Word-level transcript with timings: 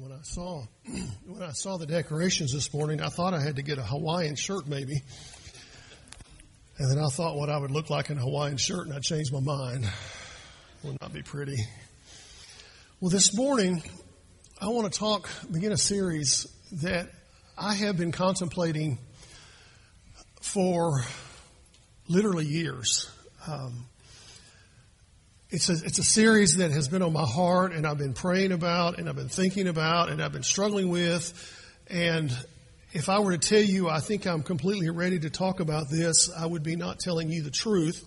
when 0.00 0.12
I 0.12 0.22
saw 0.22 0.64
when 1.26 1.42
I 1.42 1.52
saw 1.52 1.76
the 1.76 1.86
decorations 1.86 2.52
this 2.52 2.72
morning, 2.72 3.02
I 3.02 3.08
thought 3.08 3.34
I 3.34 3.40
had 3.40 3.56
to 3.56 3.62
get 3.62 3.76
a 3.76 3.82
Hawaiian 3.82 4.34
shirt 4.34 4.66
maybe. 4.66 5.02
And 6.78 6.90
then 6.90 6.98
I 6.98 7.08
thought 7.08 7.36
what 7.36 7.50
I 7.50 7.58
would 7.58 7.70
look 7.70 7.90
like 7.90 8.08
in 8.08 8.16
a 8.16 8.22
Hawaiian 8.22 8.56
shirt 8.56 8.86
and 8.86 8.94
I 8.94 9.00
changed 9.00 9.30
my 9.32 9.40
mind. 9.40 9.84
It 9.84 10.86
would 10.86 11.00
not 11.02 11.12
be 11.12 11.20
pretty. 11.20 11.56
Well, 13.00 13.10
this 13.10 13.36
morning 13.36 13.82
I 14.60 14.68
want 14.68 14.90
to 14.90 14.98
talk 14.98 15.28
begin 15.50 15.72
a 15.72 15.76
series 15.76 16.46
that 16.80 17.10
I 17.58 17.74
have 17.74 17.98
been 17.98 18.12
contemplating 18.12 18.98
for 20.40 21.04
literally 22.08 22.46
years. 22.46 23.10
Um, 23.46 23.84
it's 25.52 25.68
a, 25.68 25.72
it's 25.84 25.98
a 25.98 26.04
series 26.04 26.56
that 26.58 26.70
has 26.70 26.86
been 26.86 27.02
on 27.02 27.12
my 27.12 27.26
heart 27.26 27.72
and 27.72 27.84
I've 27.84 27.98
been 27.98 28.14
praying 28.14 28.52
about 28.52 28.98
and 28.98 29.08
I've 29.08 29.16
been 29.16 29.28
thinking 29.28 29.66
about 29.66 30.08
and 30.08 30.22
I've 30.22 30.32
been 30.32 30.44
struggling 30.44 30.90
with. 30.90 31.34
And 31.88 32.30
if 32.92 33.08
I 33.08 33.18
were 33.18 33.36
to 33.36 33.38
tell 33.38 33.60
you 33.60 33.88
I 33.88 33.98
think 33.98 34.26
I'm 34.26 34.44
completely 34.44 34.90
ready 34.90 35.18
to 35.18 35.30
talk 35.30 35.58
about 35.58 35.90
this, 35.90 36.30
I 36.32 36.46
would 36.46 36.62
be 36.62 36.76
not 36.76 37.00
telling 37.00 37.30
you 37.30 37.42
the 37.42 37.50
truth. 37.50 38.06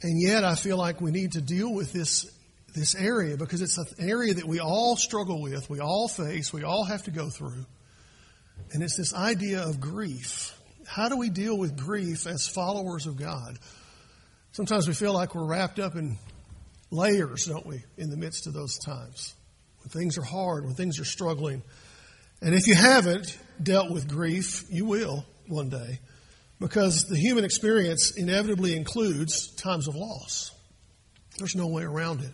And 0.00 0.20
yet 0.20 0.44
I 0.44 0.54
feel 0.54 0.78
like 0.78 1.02
we 1.02 1.10
need 1.10 1.32
to 1.32 1.42
deal 1.42 1.72
with 1.72 1.92
this, 1.92 2.26
this 2.74 2.94
area 2.94 3.36
because 3.36 3.60
it's 3.60 3.76
an 3.76 3.86
area 3.98 4.32
that 4.32 4.46
we 4.46 4.58
all 4.58 4.96
struggle 4.96 5.42
with, 5.42 5.68
we 5.68 5.80
all 5.80 6.08
face, 6.08 6.54
we 6.54 6.64
all 6.64 6.84
have 6.84 7.02
to 7.02 7.10
go 7.10 7.28
through. 7.28 7.66
And 8.72 8.82
it's 8.82 8.96
this 8.96 9.12
idea 9.12 9.60
of 9.60 9.78
grief. 9.78 10.58
How 10.86 11.10
do 11.10 11.18
we 11.18 11.28
deal 11.28 11.56
with 11.56 11.76
grief 11.76 12.26
as 12.26 12.48
followers 12.48 13.06
of 13.06 13.18
God? 13.18 13.58
Sometimes 14.52 14.88
we 14.88 14.94
feel 14.94 15.12
like 15.12 15.34
we're 15.34 15.46
wrapped 15.46 15.78
up 15.78 15.96
in 15.96 16.16
layers, 16.92 17.46
don't 17.46 17.66
we, 17.66 17.82
in 17.96 18.10
the 18.10 18.16
midst 18.16 18.46
of 18.46 18.52
those 18.52 18.78
times 18.78 19.34
when 19.82 19.88
things 19.88 20.18
are 20.18 20.22
hard, 20.22 20.64
when 20.64 20.74
things 20.74 21.00
are 21.00 21.04
struggling. 21.04 21.62
And 22.40 22.54
if 22.54 22.66
you 22.66 22.74
haven't 22.74 23.36
dealt 23.60 23.90
with 23.90 24.08
grief, 24.08 24.64
you 24.70 24.84
will 24.84 25.24
one 25.48 25.68
day 25.68 25.98
because 26.60 27.06
the 27.08 27.16
human 27.16 27.44
experience 27.44 28.12
inevitably 28.12 28.76
includes 28.76 29.48
times 29.56 29.88
of 29.88 29.96
loss. 29.96 30.52
There's 31.38 31.56
no 31.56 31.66
way 31.66 31.82
around 31.82 32.20
it. 32.20 32.30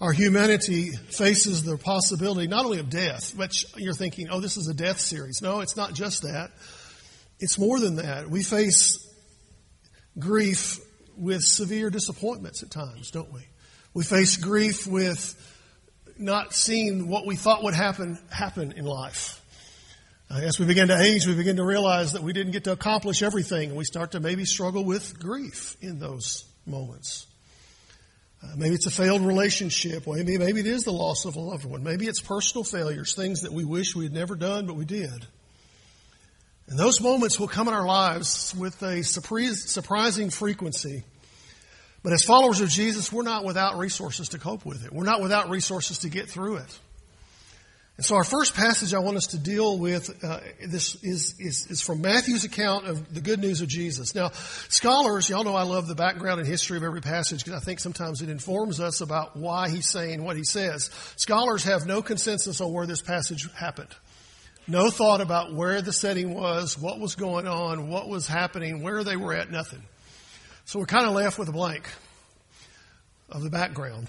Our 0.00 0.12
humanity 0.12 0.90
faces 0.90 1.64
the 1.64 1.76
possibility 1.78 2.46
not 2.46 2.64
only 2.64 2.78
of 2.78 2.90
death, 2.90 3.34
but 3.36 3.52
you're 3.76 3.94
thinking, 3.94 4.28
oh, 4.30 4.40
this 4.40 4.56
is 4.56 4.68
a 4.68 4.74
death 4.74 5.00
series. 5.00 5.40
No, 5.42 5.60
it's 5.60 5.76
not 5.76 5.94
just 5.94 6.22
that. 6.22 6.50
It's 7.40 7.58
more 7.58 7.80
than 7.80 7.96
that. 7.96 8.28
We 8.28 8.42
face 8.42 8.98
grief 10.18 10.78
with 11.16 11.42
severe 11.42 11.90
disappointments 11.90 12.62
at 12.62 12.70
times, 12.70 13.10
don't 13.10 13.32
we? 13.32 13.42
We 13.94 14.04
face 14.04 14.36
grief 14.36 14.86
with 14.86 15.34
not 16.18 16.54
seeing 16.54 17.08
what 17.08 17.26
we 17.26 17.36
thought 17.36 17.62
would 17.62 17.74
happen 17.74 18.18
happen 18.30 18.72
in 18.72 18.84
life. 18.84 19.40
Uh, 20.30 20.38
as 20.38 20.58
we 20.58 20.64
begin 20.64 20.88
to 20.88 20.98
age, 20.98 21.26
we 21.26 21.34
begin 21.34 21.56
to 21.56 21.64
realize 21.64 22.12
that 22.12 22.22
we 22.22 22.32
didn't 22.32 22.52
get 22.52 22.64
to 22.64 22.72
accomplish 22.72 23.22
everything, 23.22 23.68
and 23.68 23.78
we 23.78 23.84
start 23.84 24.12
to 24.12 24.20
maybe 24.20 24.46
struggle 24.46 24.82
with 24.82 25.18
grief 25.18 25.76
in 25.82 25.98
those 25.98 26.46
moments. 26.64 27.26
Uh, 28.42 28.46
maybe 28.56 28.74
it's 28.74 28.86
a 28.86 28.90
failed 28.90 29.20
relationship. 29.20 30.06
Maybe, 30.06 30.38
maybe 30.38 30.60
it 30.60 30.66
is 30.66 30.84
the 30.84 30.92
loss 30.92 31.26
of 31.26 31.36
a 31.36 31.40
loved 31.40 31.66
one. 31.66 31.84
Maybe 31.84 32.06
it's 32.06 32.20
personal 32.20 32.64
failures, 32.64 33.14
things 33.14 33.42
that 33.42 33.52
we 33.52 33.64
wish 33.64 33.94
we 33.94 34.04
had 34.04 34.14
never 34.14 34.34
done, 34.34 34.66
but 34.66 34.74
we 34.74 34.86
did. 34.86 35.26
And 36.66 36.78
those 36.78 37.00
moments 37.00 37.38
will 37.38 37.48
come 37.48 37.68
in 37.68 37.74
our 37.74 37.84
lives 37.86 38.54
with 38.58 38.82
a 38.82 39.02
surprise, 39.02 39.70
surprising 39.70 40.30
frequency. 40.30 41.04
But 42.02 42.12
as 42.12 42.24
followers 42.24 42.60
of 42.60 42.68
Jesus, 42.68 43.12
we're 43.12 43.22
not 43.22 43.44
without 43.44 43.78
resources 43.78 44.30
to 44.30 44.38
cope 44.38 44.64
with 44.64 44.84
it. 44.84 44.92
We're 44.92 45.04
not 45.04 45.22
without 45.22 45.50
resources 45.50 45.98
to 45.98 46.08
get 46.08 46.28
through 46.28 46.56
it. 46.56 46.78
And 47.98 48.06
so 48.06 48.16
our 48.16 48.24
first 48.24 48.54
passage 48.54 48.94
I 48.94 49.00
want 49.00 49.18
us 49.18 49.28
to 49.28 49.38
deal 49.38 49.78
with 49.78 50.24
uh, 50.24 50.40
this 50.66 50.96
is, 51.04 51.38
is, 51.38 51.66
is 51.70 51.82
from 51.82 52.00
Matthew's 52.00 52.44
account 52.44 52.86
of 52.86 53.14
the 53.14 53.20
good 53.20 53.38
news 53.38 53.60
of 53.60 53.68
Jesus. 53.68 54.14
Now, 54.14 54.30
scholars, 54.68 55.28
y'all 55.28 55.44
know 55.44 55.54
I 55.54 55.62
love 55.64 55.86
the 55.86 55.94
background 55.94 56.40
and 56.40 56.48
history 56.48 56.78
of 56.78 56.82
every 56.82 57.02
passage 57.02 57.44
because 57.44 57.60
I 57.60 57.64
think 57.64 57.80
sometimes 57.80 58.22
it 58.22 58.30
informs 58.30 58.80
us 58.80 59.02
about 59.02 59.36
why 59.36 59.68
he's 59.68 59.86
saying 59.86 60.24
what 60.24 60.36
he 60.36 60.44
says. 60.44 60.90
Scholars 61.16 61.64
have 61.64 61.86
no 61.86 62.02
consensus 62.02 62.60
on 62.60 62.72
where 62.72 62.86
this 62.86 63.02
passage 63.02 63.46
happened. 63.54 63.90
No 64.66 64.90
thought 64.90 65.20
about 65.20 65.54
where 65.54 65.82
the 65.82 65.92
setting 65.92 66.34
was, 66.34 66.78
what 66.78 66.98
was 66.98 67.14
going 67.14 67.46
on, 67.46 67.88
what 67.88 68.08
was 68.08 68.26
happening, 68.26 68.82
where 68.82 69.04
they 69.04 69.16
were 69.16 69.34
at, 69.34 69.50
nothing. 69.50 69.82
So 70.64 70.78
we're 70.78 70.86
kind 70.86 71.06
of 71.06 71.12
left 71.12 71.38
with 71.38 71.48
a 71.48 71.52
blank 71.52 71.88
of 73.28 73.42
the 73.42 73.50
background. 73.50 74.08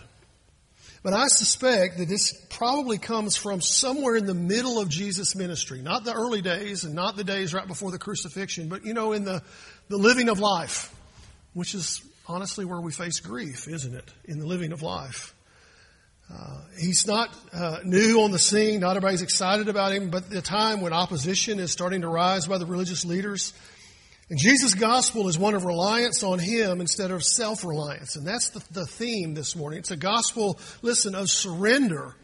But 1.04 1.14
I 1.14 1.28
suspect 1.28 1.98
that 1.98 2.08
this 2.08 2.34
probably 2.50 2.98
comes 2.98 3.36
from 3.36 3.60
somewhere 3.60 4.16
in 4.16 4.26
the 4.26 4.34
middle 4.34 4.80
of 4.80 4.88
Jesus' 4.88 5.36
ministry, 5.36 5.82
not 5.82 6.06
the 6.06 6.14
early 6.14 6.42
days 6.42 6.86
and 6.86 6.96
not 6.96 7.18
the 7.18 7.26
days 7.26 7.54
right 7.54 7.68
before 7.68 7.92
the 7.92 8.00
crucifixion, 8.00 8.70
but 8.70 8.86
you 8.86 8.94
know, 8.94 9.12
in 9.12 9.26
the, 9.26 9.42
the 9.90 9.98
living 9.98 10.30
of 10.30 10.40
life, 10.40 10.96
which 11.54 11.76
is 11.76 12.02
honestly 12.26 12.64
where 12.64 12.80
we 12.80 12.94
face 12.94 13.20
grief, 13.20 13.68
isn't 13.68 13.94
it? 13.94 14.14
In 14.26 14.40
the 14.40 14.46
living 14.46 14.72
of 14.72 14.82
life. 14.82 15.36
Uh, 16.34 16.62
he's 16.80 17.06
not 17.06 17.36
uh, 17.52 17.80
new 17.84 18.22
on 18.22 18.32
the 18.32 18.40
scene. 18.40 18.80
Not 18.80 18.92
everybody's 18.92 19.22
excited 19.22 19.68
about 19.68 19.92
him, 19.92 20.10
but 20.10 20.30
the 20.30 20.42
time 20.42 20.80
when 20.80 20.94
opposition 20.94 21.60
is 21.60 21.72
starting 21.72 22.02
to 22.02 22.08
rise 22.08 22.48
by 22.48 22.58
the 22.58 22.66
religious 22.66 23.04
leaders, 23.04 23.54
and 24.34 24.40
Jesus' 24.40 24.74
gospel 24.74 25.28
is 25.28 25.38
one 25.38 25.54
of 25.54 25.64
reliance 25.64 26.24
on 26.24 26.40
Him 26.40 26.82
instead 26.82 27.12
of 27.12 27.24
self 27.24 27.64
reliance. 27.64 28.16
And 28.16 28.26
that's 28.26 28.50
the, 28.50 28.64
the, 28.72 28.84
theme 28.88 29.36
this 29.36 29.56
morning. 29.56 29.78
It's 29.78 29.92
a 29.92 29.96
gospel, 29.96 30.60
listen, 30.82 31.14
of 31.14 31.30
surrender, 31.30 32.16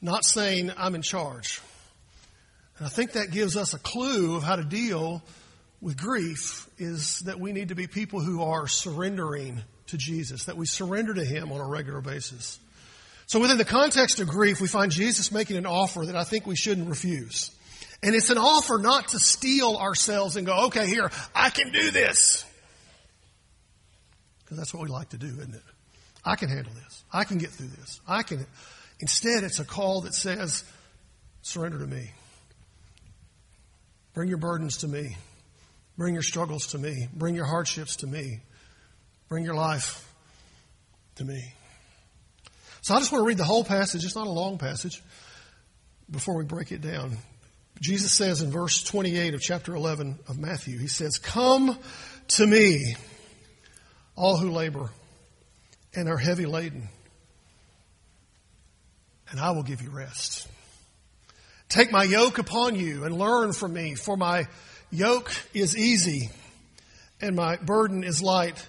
not 0.00 0.24
saying, 0.24 0.70
I'm 0.76 0.94
in 0.94 1.02
charge. 1.02 1.60
And 2.78 2.86
I 2.86 2.88
think 2.88 3.14
that 3.14 3.32
gives 3.32 3.56
us 3.56 3.74
a 3.74 3.80
clue 3.80 4.36
of 4.36 4.44
how 4.44 4.54
to 4.54 4.62
deal 4.62 5.24
with 5.80 5.96
grief 5.96 6.68
is 6.78 7.18
that 7.26 7.40
we 7.40 7.50
need 7.50 7.70
to 7.70 7.74
be 7.74 7.88
people 7.88 8.20
who 8.20 8.40
are 8.40 8.68
surrendering 8.68 9.60
to 9.88 9.96
Jesus, 9.96 10.44
that 10.44 10.56
we 10.56 10.66
surrender 10.66 11.14
to 11.14 11.24
Him 11.24 11.50
on 11.50 11.60
a 11.60 11.66
regular 11.66 12.00
basis. 12.00 12.60
So 13.26 13.40
within 13.40 13.58
the 13.58 13.64
context 13.64 14.20
of 14.20 14.28
grief, 14.28 14.60
we 14.60 14.68
find 14.68 14.92
Jesus 14.92 15.32
making 15.32 15.56
an 15.56 15.66
offer 15.66 16.06
that 16.06 16.14
I 16.14 16.22
think 16.22 16.46
we 16.46 16.54
shouldn't 16.54 16.88
refuse. 16.88 17.50
And 18.02 18.14
it's 18.14 18.30
an 18.30 18.38
offer 18.38 18.78
not 18.78 19.08
to 19.08 19.18
steel 19.18 19.76
ourselves 19.76 20.36
and 20.36 20.44
go, 20.46 20.66
okay, 20.66 20.86
here, 20.86 21.10
I 21.34 21.50
can 21.50 21.70
do 21.70 21.90
this. 21.90 22.44
Because 24.40 24.56
that's 24.58 24.74
what 24.74 24.82
we 24.82 24.88
like 24.88 25.10
to 25.10 25.18
do, 25.18 25.26
isn't 25.26 25.54
it? 25.54 25.62
I 26.24 26.36
can 26.36 26.48
handle 26.48 26.72
this. 26.72 27.04
I 27.12 27.24
can 27.24 27.38
get 27.38 27.50
through 27.50 27.68
this. 27.68 28.00
I 28.06 28.22
can. 28.22 28.44
Instead, 29.00 29.44
it's 29.44 29.60
a 29.60 29.64
call 29.64 30.02
that 30.02 30.14
says, 30.14 30.64
surrender 31.42 31.78
to 31.78 31.86
me. 31.86 32.10
Bring 34.14 34.28
your 34.28 34.38
burdens 34.38 34.78
to 34.78 34.88
me. 34.88 35.16
Bring 35.96 36.14
your 36.14 36.22
struggles 36.22 36.68
to 36.68 36.78
me. 36.78 37.08
Bring 37.14 37.34
your 37.34 37.46
hardships 37.46 37.96
to 37.96 38.06
me. 38.06 38.40
Bring 39.28 39.44
your 39.44 39.54
life 39.54 40.12
to 41.16 41.24
me. 41.24 41.54
So 42.82 42.94
I 42.94 42.98
just 42.98 43.12
want 43.12 43.22
to 43.22 43.26
read 43.26 43.38
the 43.38 43.44
whole 43.44 43.64
passage. 43.64 44.04
It's 44.04 44.16
not 44.16 44.26
a 44.26 44.30
long 44.30 44.58
passage 44.58 45.02
before 46.10 46.36
we 46.36 46.44
break 46.44 46.72
it 46.72 46.80
down. 46.80 47.16
Jesus 47.82 48.12
says 48.12 48.42
in 48.42 48.52
verse 48.52 48.84
28 48.84 49.34
of 49.34 49.40
chapter 49.40 49.74
11 49.74 50.20
of 50.28 50.38
Matthew, 50.38 50.78
He 50.78 50.86
says, 50.86 51.18
Come 51.18 51.76
to 52.28 52.46
me, 52.46 52.94
all 54.14 54.36
who 54.36 54.50
labor 54.50 54.90
and 55.92 56.08
are 56.08 56.16
heavy 56.16 56.46
laden, 56.46 56.88
and 59.30 59.40
I 59.40 59.50
will 59.50 59.64
give 59.64 59.82
you 59.82 59.90
rest. 59.90 60.46
Take 61.68 61.90
my 61.90 62.04
yoke 62.04 62.38
upon 62.38 62.76
you 62.76 63.02
and 63.02 63.18
learn 63.18 63.52
from 63.52 63.72
me, 63.72 63.96
for 63.96 64.16
my 64.16 64.46
yoke 64.92 65.32
is 65.52 65.76
easy 65.76 66.30
and 67.20 67.34
my 67.34 67.56
burden 67.56 68.04
is 68.04 68.22
light. 68.22 68.64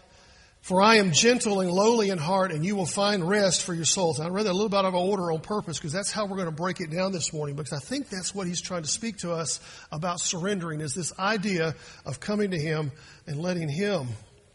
For 0.63 0.81
I 0.81 0.95
am 0.95 1.11
gentle 1.11 1.59
and 1.59 1.69
lowly 1.69 2.09
in 2.09 2.17
heart, 2.17 2.53
and 2.53 2.65
you 2.65 2.77
will 2.77 2.85
find 2.85 3.27
rest 3.27 3.63
for 3.63 3.73
your 3.73 3.83
souls. 3.83 4.21
I 4.21 4.29
read 4.29 4.45
that 4.45 4.51
a 4.51 4.53
little 4.53 4.69
bit 4.69 4.77
out 4.77 4.85
of 4.85 4.95
order 4.95 5.29
on 5.29 5.41
purpose 5.41 5.77
because 5.77 5.91
that's 5.91 6.09
how 6.09 6.25
we're 6.25 6.37
going 6.37 6.47
to 6.47 6.53
break 6.53 6.79
it 6.79 6.89
down 6.89 7.11
this 7.11 7.33
morning 7.33 7.57
because 7.57 7.73
I 7.73 7.79
think 7.79 8.07
that's 8.07 8.33
what 8.33 8.47
he's 8.47 8.61
trying 8.61 8.83
to 8.83 8.87
speak 8.87 9.17
to 9.17 9.33
us 9.33 9.59
about 9.91 10.21
surrendering 10.21 10.79
is 10.79 10.93
this 10.93 11.11
idea 11.19 11.75
of 12.05 12.21
coming 12.21 12.51
to 12.51 12.57
him 12.57 12.93
and 13.27 13.41
letting 13.41 13.67
him 13.67 14.07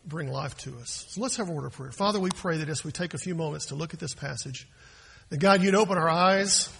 bring 0.06 0.30
life 0.30 0.56
to 0.58 0.78
us. 0.78 1.04
So 1.10 1.20
let's 1.20 1.36
have 1.36 1.50
a 1.50 1.52
word 1.52 1.66
of 1.66 1.74
prayer. 1.74 1.92
Father, 1.92 2.18
we 2.18 2.30
pray 2.30 2.56
that 2.56 2.70
as 2.70 2.82
we 2.82 2.90
take 2.90 3.12
a 3.12 3.18
few 3.18 3.34
moments 3.34 3.66
to 3.66 3.74
look 3.74 3.92
at 3.92 4.00
this 4.00 4.14
passage, 4.14 4.66
that 5.28 5.40
God, 5.40 5.62
you'd 5.62 5.74
open 5.74 5.98
our 5.98 6.08
eyes 6.08 6.70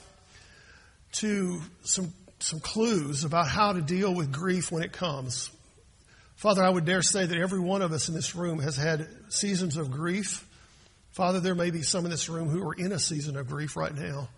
to 1.17 1.61
some, 1.83 2.15
some 2.39 2.61
clues 2.61 3.25
about 3.25 3.47
how 3.47 3.75
to 3.75 3.83
deal 3.83 4.15
with 4.15 4.33
grief 4.33 4.73
when 4.73 4.83
it 4.83 4.93
comes. 4.93 5.51
Father, 6.39 6.63
I 6.63 6.71
would 6.71 6.85
dare 6.85 7.03
say 7.03 7.27
that 7.27 7.37
every 7.37 7.59
one 7.59 7.83
of 7.83 7.91
us 7.91 8.09
in 8.09 8.15
this 8.15 8.37
room 8.37 8.61
has 8.61 8.77
had 8.77 9.09
seasons 9.29 9.77
of 9.77 9.91
grief. 9.91 10.49
Father, 11.11 11.41
there 11.41 11.57
may 11.57 11.73
be 11.73 11.83
some 11.83 12.05
in 12.05 12.13
this 12.13 12.29
room 12.29 12.49
who 12.49 12.65
are 12.69 12.75
in 12.75 12.93
a 12.93 12.99
season 13.01 13.37
of 13.37 13.49
grief 13.49 13.77
right 13.77 13.93
now. 13.93 14.29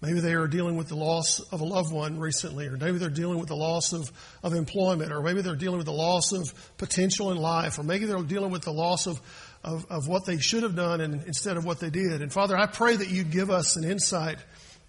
Maybe 0.00 0.20
they 0.20 0.34
are 0.34 0.46
dealing 0.46 0.76
with 0.76 0.86
the 0.86 0.94
loss 0.94 1.40
of 1.40 1.60
a 1.60 1.64
loved 1.64 1.92
one 1.92 2.20
recently, 2.20 2.68
or 2.68 2.76
maybe 2.76 2.98
they're 2.98 3.10
dealing 3.10 3.40
with 3.40 3.48
the 3.48 3.56
loss 3.56 3.92
of, 3.92 4.12
of 4.44 4.52
employment, 4.52 5.10
or 5.10 5.22
maybe 5.22 5.42
they're 5.42 5.56
dealing 5.56 5.78
with 5.78 5.86
the 5.86 5.92
loss 5.92 6.30
of 6.30 6.54
potential 6.78 7.32
in 7.32 7.36
life, 7.36 7.80
or 7.80 7.82
maybe 7.82 8.04
they're 8.04 8.22
dealing 8.22 8.52
with 8.52 8.62
the 8.62 8.72
loss 8.72 9.08
of, 9.08 9.20
of, 9.64 9.84
of 9.90 10.06
what 10.06 10.24
they 10.24 10.38
should 10.38 10.62
have 10.62 10.76
done 10.76 11.00
and, 11.00 11.24
instead 11.24 11.56
of 11.56 11.64
what 11.64 11.80
they 11.80 11.90
did. 11.90 12.22
And 12.22 12.32
Father, 12.32 12.56
I 12.56 12.66
pray 12.66 12.94
that 12.94 13.08
you'd 13.08 13.32
give 13.32 13.50
us 13.50 13.74
an 13.74 13.82
insight 13.82 14.38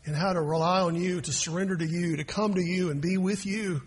in 0.05 0.13
how 0.13 0.33
to 0.33 0.41
rely 0.41 0.81
on 0.81 0.93
you, 0.93 1.21
to 1.21 1.33
surrender 1.33 1.75
to 1.75 1.87
you, 1.87 2.17
to 2.17 2.23
come 2.23 2.53
to 2.53 2.63
you 2.63 2.91
and 2.91 3.01
be 3.01 3.17
with 3.17 3.47
you 3.47 3.81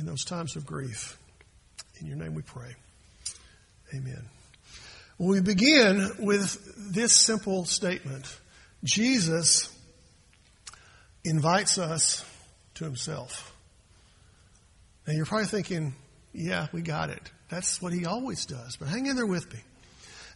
in 0.00 0.06
those 0.06 0.24
times 0.24 0.56
of 0.56 0.66
grief. 0.66 1.18
In 2.00 2.06
your 2.06 2.16
name 2.16 2.34
we 2.34 2.42
pray. 2.42 2.74
Amen. 3.94 4.24
Well, 5.18 5.28
we 5.28 5.40
begin 5.40 6.10
with 6.18 6.92
this 6.92 7.14
simple 7.14 7.66
statement 7.66 8.34
Jesus 8.82 9.76
invites 11.22 11.76
us 11.76 12.24
to 12.74 12.84
himself. 12.84 13.54
And 15.06 15.16
you're 15.16 15.26
probably 15.26 15.48
thinking, 15.48 15.94
yeah, 16.32 16.68
we 16.72 16.80
got 16.80 17.10
it. 17.10 17.30
That's 17.50 17.82
what 17.82 17.92
he 17.92 18.06
always 18.06 18.46
does. 18.46 18.76
But 18.76 18.88
hang 18.88 19.06
in 19.06 19.16
there 19.16 19.26
with 19.26 19.52
me. 19.52 19.60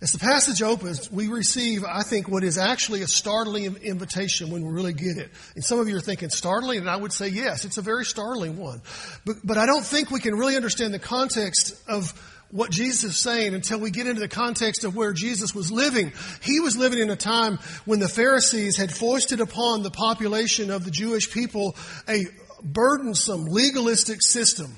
As 0.05 0.12
the 0.12 0.19
passage 0.19 0.61
opens, 0.61 1.11
we 1.11 1.29
receive, 1.29 1.83
I 1.83 2.03
think, 2.03 2.29
what 2.29 2.45
is 2.45 2.59
actually 2.59 3.01
a 3.01 3.06
startling 3.06 3.75
invitation 3.77 4.51
when 4.51 4.62
we 4.62 4.71
really 4.71 4.93
get 4.93 5.17
it. 5.17 5.31
And 5.55 5.65
some 5.65 5.81
of 5.81 5.89
you 5.89 5.97
are 5.97 6.01
thinking 6.01 6.29
startling, 6.29 6.81
and 6.81 6.91
I 6.91 6.97
would 6.97 7.11
say 7.11 7.29
yes, 7.29 7.65
it's 7.65 7.79
a 7.79 7.83
very 7.83 8.05
startling 8.05 8.59
one. 8.59 8.83
But, 9.25 9.37
but 9.43 9.56
I 9.56 9.65
don't 9.65 9.83
think 9.83 10.11
we 10.11 10.21
can 10.21 10.35
really 10.35 10.56
understand 10.56 10.93
the 10.93 10.99
context 10.99 11.83
of 11.89 12.11
what 12.51 12.71
Jesus 12.71 13.12
is 13.12 13.17
saying 13.17 13.55
until 13.55 13.81
we 13.81 13.91
get 13.91 14.06
into 14.06 14.21
the 14.21 14.29
context 14.29 14.85
of 14.85 14.95
where 14.95 15.15
Jesus 15.15 15.55
was 15.55 15.73
living. 15.73 16.12
He 16.43 16.61
was 16.61 16.77
living 16.77 16.99
in 16.99 17.09
a 17.09 17.17
time 17.17 17.59
when 17.87 17.99
the 17.99 18.06
Pharisees 18.06 18.77
had 18.77 18.93
foisted 18.93 19.41
upon 19.41 19.83
the 19.83 19.91
population 19.91 20.71
of 20.71 20.85
the 20.85 20.91
Jewish 20.91 21.33
people 21.33 21.77
a 22.06 22.27
burdensome 22.62 23.47
legalistic 23.47 24.21
system 24.21 24.77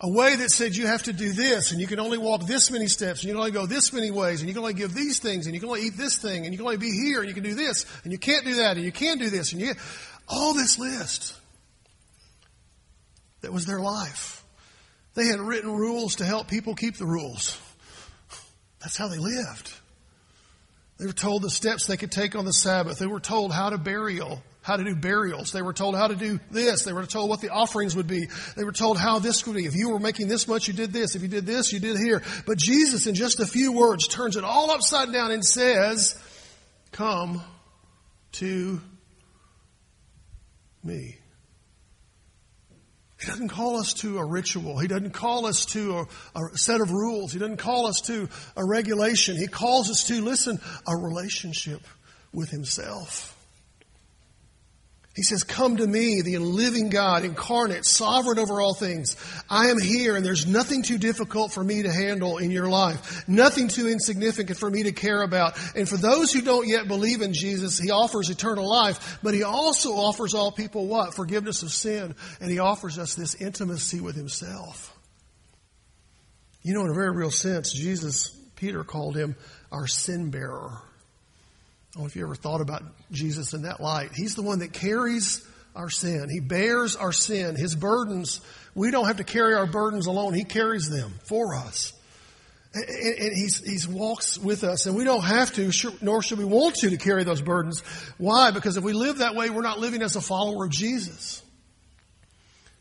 a 0.00 0.10
way 0.10 0.36
that 0.36 0.50
said 0.50 0.76
you 0.76 0.86
have 0.86 1.04
to 1.04 1.12
do 1.12 1.32
this 1.32 1.72
and 1.72 1.80
you 1.80 1.86
can 1.86 1.98
only 1.98 2.18
walk 2.18 2.46
this 2.46 2.70
many 2.70 2.86
steps 2.86 3.20
and 3.20 3.28
you 3.28 3.34
can 3.34 3.38
only 3.38 3.50
go 3.50 3.64
this 3.64 3.92
many 3.92 4.10
ways 4.10 4.40
and 4.40 4.48
you 4.48 4.54
can 4.54 4.60
only 4.62 4.74
give 4.74 4.94
these 4.94 5.18
things 5.18 5.46
and 5.46 5.54
you 5.54 5.60
can 5.60 5.68
only 5.68 5.82
eat 5.82 5.96
this 5.96 6.18
thing 6.18 6.44
and 6.44 6.52
you 6.52 6.58
can 6.58 6.66
only 6.66 6.76
be 6.76 6.90
here 6.90 7.20
and 7.20 7.28
you 7.28 7.34
can 7.34 7.42
do 7.42 7.54
this 7.54 7.86
and 8.04 8.12
you 8.12 8.18
can't 8.18 8.44
do 8.44 8.56
that 8.56 8.76
and 8.76 8.84
you 8.84 8.92
can't 8.92 9.20
do 9.20 9.30
this 9.30 9.52
and 9.52 9.60
you 9.60 9.72
all 10.28 10.52
this 10.54 10.78
list 10.78 11.34
that 13.40 13.52
was 13.52 13.64
their 13.64 13.80
life. 13.80 14.44
They 15.14 15.26
had 15.26 15.40
written 15.40 15.72
rules 15.72 16.16
to 16.16 16.24
help 16.24 16.48
people 16.48 16.74
keep 16.74 16.96
the 16.96 17.06
rules. 17.06 17.58
That's 18.80 18.96
how 18.96 19.08
they 19.08 19.18
lived. 19.18 19.72
They 20.98 21.06
were 21.06 21.12
told 21.12 21.42
the 21.42 21.50
steps 21.50 21.86
they 21.86 21.96
could 21.96 22.12
take 22.12 22.34
on 22.34 22.44
the 22.44 22.52
Sabbath. 22.52 22.98
They 22.98 23.06
were 23.06 23.20
told 23.20 23.52
how 23.52 23.70
to 23.70 23.78
burial 23.78 24.42
how 24.66 24.76
to 24.76 24.82
do 24.82 24.96
burials. 24.96 25.52
They 25.52 25.62
were 25.62 25.72
told 25.72 25.94
how 25.94 26.08
to 26.08 26.16
do 26.16 26.40
this. 26.50 26.82
They 26.82 26.92
were 26.92 27.06
told 27.06 27.30
what 27.30 27.40
the 27.40 27.50
offerings 27.50 27.94
would 27.94 28.08
be. 28.08 28.26
They 28.56 28.64
were 28.64 28.72
told 28.72 28.98
how 28.98 29.20
this 29.20 29.46
would 29.46 29.54
be. 29.54 29.64
If 29.64 29.76
you 29.76 29.90
were 29.90 30.00
making 30.00 30.26
this 30.26 30.48
much, 30.48 30.66
you 30.66 30.74
did 30.74 30.92
this. 30.92 31.14
If 31.14 31.22
you 31.22 31.28
did 31.28 31.46
this, 31.46 31.72
you 31.72 31.78
did 31.78 31.96
here. 31.96 32.20
But 32.46 32.58
Jesus, 32.58 33.06
in 33.06 33.14
just 33.14 33.38
a 33.38 33.46
few 33.46 33.70
words, 33.70 34.08
turns 34.08 34.34
it 34.34 34.42
all 34.42 34.72
upside 34.72 35.12
down 35.12 35.30
and 35.30 35.44
says, 35.44 36.20
Come 36.90 37.44
to 38.32 38.80
me. 40.82 41.16
He 43.20 43.26
doesn't 43.28 43.50
call 43.50 43.76
us 43.76 43.94
to 43.94 44.18
a 44.18 44.24
ritual. 44.24 44.80
He 44.80 44.88
doesn't 44.88 45.12
call 45.12 45.46
us 45.46 45.64
to 45.66 46.06
a, 46.34 46.40
a, 46.40 46.58
set 46.58 46.80
of 46.80 46.90
rules. 46.90 47.32
He 47.32 47.38
doesn't 47.38 47.58
call 47.58 47.86
us 47.86 48.00
to 48.06 48.28
a 48.56 48.66
regulation. 48.66 49.36
He 49.36 49.46
calls 49.46 49.90
us 49.90 50.08
to, 50.08 50.20
listen, 50.20 50.58
a 50.88 50.96
relationship 50.96 51.82
with 52.32 52.50
Himself. 52.50 53.35
He 55.16 55.22
says, 55.22 55.44
Come 55.44 55.78
to 55.78 55.86
me, 55.86 56.20
the 56.20 56.36
living 56.36 56.90
God, 56.90 57.24
incarnate, 57.24 57.86
sovereign 57.86 58.38
over 58.38 58.60
all 58.60 58.74
things. 58.74 59.16
I 59.48 59.68
am 59.68 59.80
here, 59.80 60.14
and 60.14 60.24
there's 60.24 60.46
nothing 60.46 60.82
too 60.82 60.98
difficult 60.98 61.54
for 61.54 61.64
me 61.64 61.84
to 61.84 61.90
handle 61.90 62.36
in 62.36 62.50
your 62.50 62.68
life, 62.68 63.26
nothing 63.26 63.68
too 63.68 63.88
insignificant 63.88 64.58
for 64.58 64.70
me 64.70 64.82
to 64.82 64.92
care 64.92 65.22
about. 65.22 65.58
And 65.74 65.88
for 65.88 65.96
those 65.96 66.34
who 66.34 66.42
don't 66.42 66.68
yet 66.68 66.86
believe 66.86 67.22
in 67.22 67.32
Jesus, 67.32 67.78
He 67.78 67.90
offers 67.90 68.28
eternal 68.28 68.68
life, 68.68 69.18
but 69.22 69.32
He 69.32 69.42
also 69.42 69.94
offers 69.94 70.34
all 70.34 70.52
people 70.52 70.86
what? 70.86 71.14
Forgiveness 71.14 71.62
of 71.62 71.72
sin, 71.72 72.14
and 72.38 72.50
He 72.50 72.58
offers 72.58 72.98
us 72.98 73.14
this 73.14 73.34
intimacy 73.36 74.00
with 74.00 74.16
Himself. 74.16 74.94
You 76.60 76.74
know, 76.74 76.82
in 76.82 76.90
a 76.90 76.94
very 76.94 77.16
real 77.16 77.30
sense, 77.30 77.72
Jesus, 77.72 78.38
Peter 78.56 78.84
called 78.84 79.16
Him 79.16 79.34
our 79.72 79.86
sin 79.86 80.30
bearer. 80.30 80.82
Know 81.96 82.04
if 82.04 82.14
you 82.14 82.24
ever 82.24 82.34
thought 82.34 82.60
about 82.60 82.82
Jesus 83.10 83.54
in 83.54 83.62
that 83.62 83.80
light. 83.80 84.10
He's 84.14 84.34
the 84.34 84.42
one 84.42 84.58
that 84.58 84.72
carries 84.72 85.42
our 85.74 85.88
sin. 85.88 86.28
He 86.30 86.40
bears 86.40 86.94
our 86.94 87.12
sin. 87.12 87.56
His 87.56 87.74
burdens, 87.74 88.42
we 88.74 88.90
don't 88.90 89.06
have 89.06 89.16
to 89.16 89.24
carry 89.24 89.54
our 89.54 89.66
burdens 89.66 90.06
alone. 90.06 90.34
He 90.34 90.44
carries 90.44 90.90
them 90.90 91.14
for 91.24 91.54
us. 91.54 91.94
And 92.74 93.32
he's, 93.34 93.64
he's 93.64 93.88
walks 93.88 94.36
with 94.36 94.62
us 94.62 94.84
and 94.84 94.94
we 94.94 95.04
don't 95.04 95.24
have 95.24 95.54
to, 95.54 95.72
nor 96.02 96.22
should 96.22 96.36
we 96.36 96.44
want 96.44 96.74
to, 96.76 96.90
to 96.90 96.98
carry 96.98 97.24
those 97.24 97.40
burdens. 97.40 97.80
Why? 98.18 98.50
Because 98.50 98.76
if 98.76 98.84
we 98.84 98.92
live 98.92 99.18
that 99.18 99.34
way, 99.34 99.48
we're 99.48 99.62
not 99.62 99.78
living 99.78 100.02
as 100.02 100.16
a 100.16 100.20
follower 100.20 100.66
of 100.66 100.70
Jesus. 100.70 101.42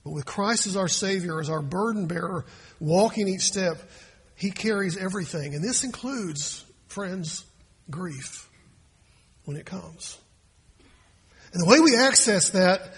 But 0.04 0.12
with 0.12 0.26
Christ 0.26 0.68
as 0.68 0.76
our 0.76 0.90
Savior, 0.90 1.40
as 1.40 1.50
our 1.50 1.62
burden 1.62 2.08
bearer, 2.08 2.46
walking 2.82 3.30
each 3.30 3.44
step, 3.44 3.78
He 4.36 4.52
carries 4.52 4.98
everything. 4.98 5.56
And 5.56 5.64
this 5.64 5.86
includes, 5.86 6.66
friends, 6.90 7.46
grief 7.90 8.50
when 9.46 9.58
it 9.58 9.66
comes. 9.66 10.18
And 11.54 11.62
the 11.64 11.70
way 11.70 11.80
we 11.80 11.96
access 11.96 12.50
that 12.50 12.94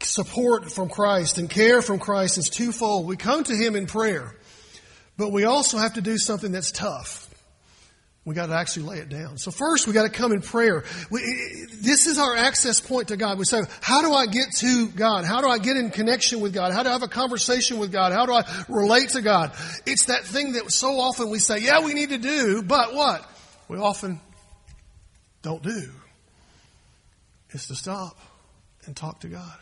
support 0.00 0.70
from 0.70 0.88
Christ 0.88 1.38
and 1.38 1.50
care 1.50 1.82
from 1.82 1.98
Christ 1.98 2.38
is 2.38 2.48
twofold. 2.48 3.06
We 3.06 3.16
come 3.16 3.44
to 3.44 3.54
Him 3.54 3.76
in 3.76 3.86
prayer, 3.86 4.34
but 5.16 5.30
we 5.30 5.44
also 5.44 5.78
have 5.78 5.94
to 5.94 6.00
do 6.00 6.16
something 6.16 6.52
that's 6.52 6.72
tough. 6.72 7.26
We 8.24 8.34
got 8.34 8.46
to 8.46 8.54
actually 8.54 8.86
lay 8.86 8.98
it 8.98 9.08
down. 9.08 9.38
So 9.38 9.50
first, 9.50 9.86
we 9.86 9.94
got 9.94 10.02
to 10.02 10.10
come 10.10 10.32
in 10.32 10.42
prayer. 10.42 10.84
We, 11.10 11.20
this 11.80 12.06
is 12.06 12.18
our 12.18 12.36
access 12.36 12.78
point 12.78 13.08
to 13.08 13.16
God. 13.16 13.38
We 13.38 13.46
say, 13.46 13.62
how 13.80 14.02
do 14.02 14.12
I 14.12 14.26
get 14.26 14.52
to 14.58 14.88
God? 14.88 15.24
How 15.24 15.40
do 15.40 15.48
I 15.48 15.58
get 15.58 15.78
in 15.78 15.90
connection 15.90 16.40
with 16.40 16.52
God? 16.52 16.74
How 16.74 16.82
do 16.82 16.90
I 16.90 16.92
have 16.92 17.02
a 17.02 17.08
conversation 17.08 17.78
with 17.78 17.90
God? 17.90 18.12
How 18.12 18.26
do 18.26 18.34
I 18.34 18.44
relate 18.68 19.10
to 19.10 19.22
God? 19.22 19.52
It's 19.86 20.06
that 20.06 20.24
thing 20.24 20.52
that 20.52 20.70
so 20.70 21.00
often 21.00 21.30
we 21.30 21.38
say, 21.38 21.60
yeah, 21.60 21.82
we 21.82 21.94
need 21.94 22.10
to 22.10 22.18
do, 22.18 22.62
but 22.62 22.92
what? 22.92 23.26
We 23.66 23.78
often 23.78 24.20
don't 25.48 25.62
do 25.62 25.90
is 27.52 27.68
to 27.68 27.74
stop 27.74 28.18
and 28.84 28.94
talk 28.94 29.20
to 29.20 29.28
God 29.28 29.56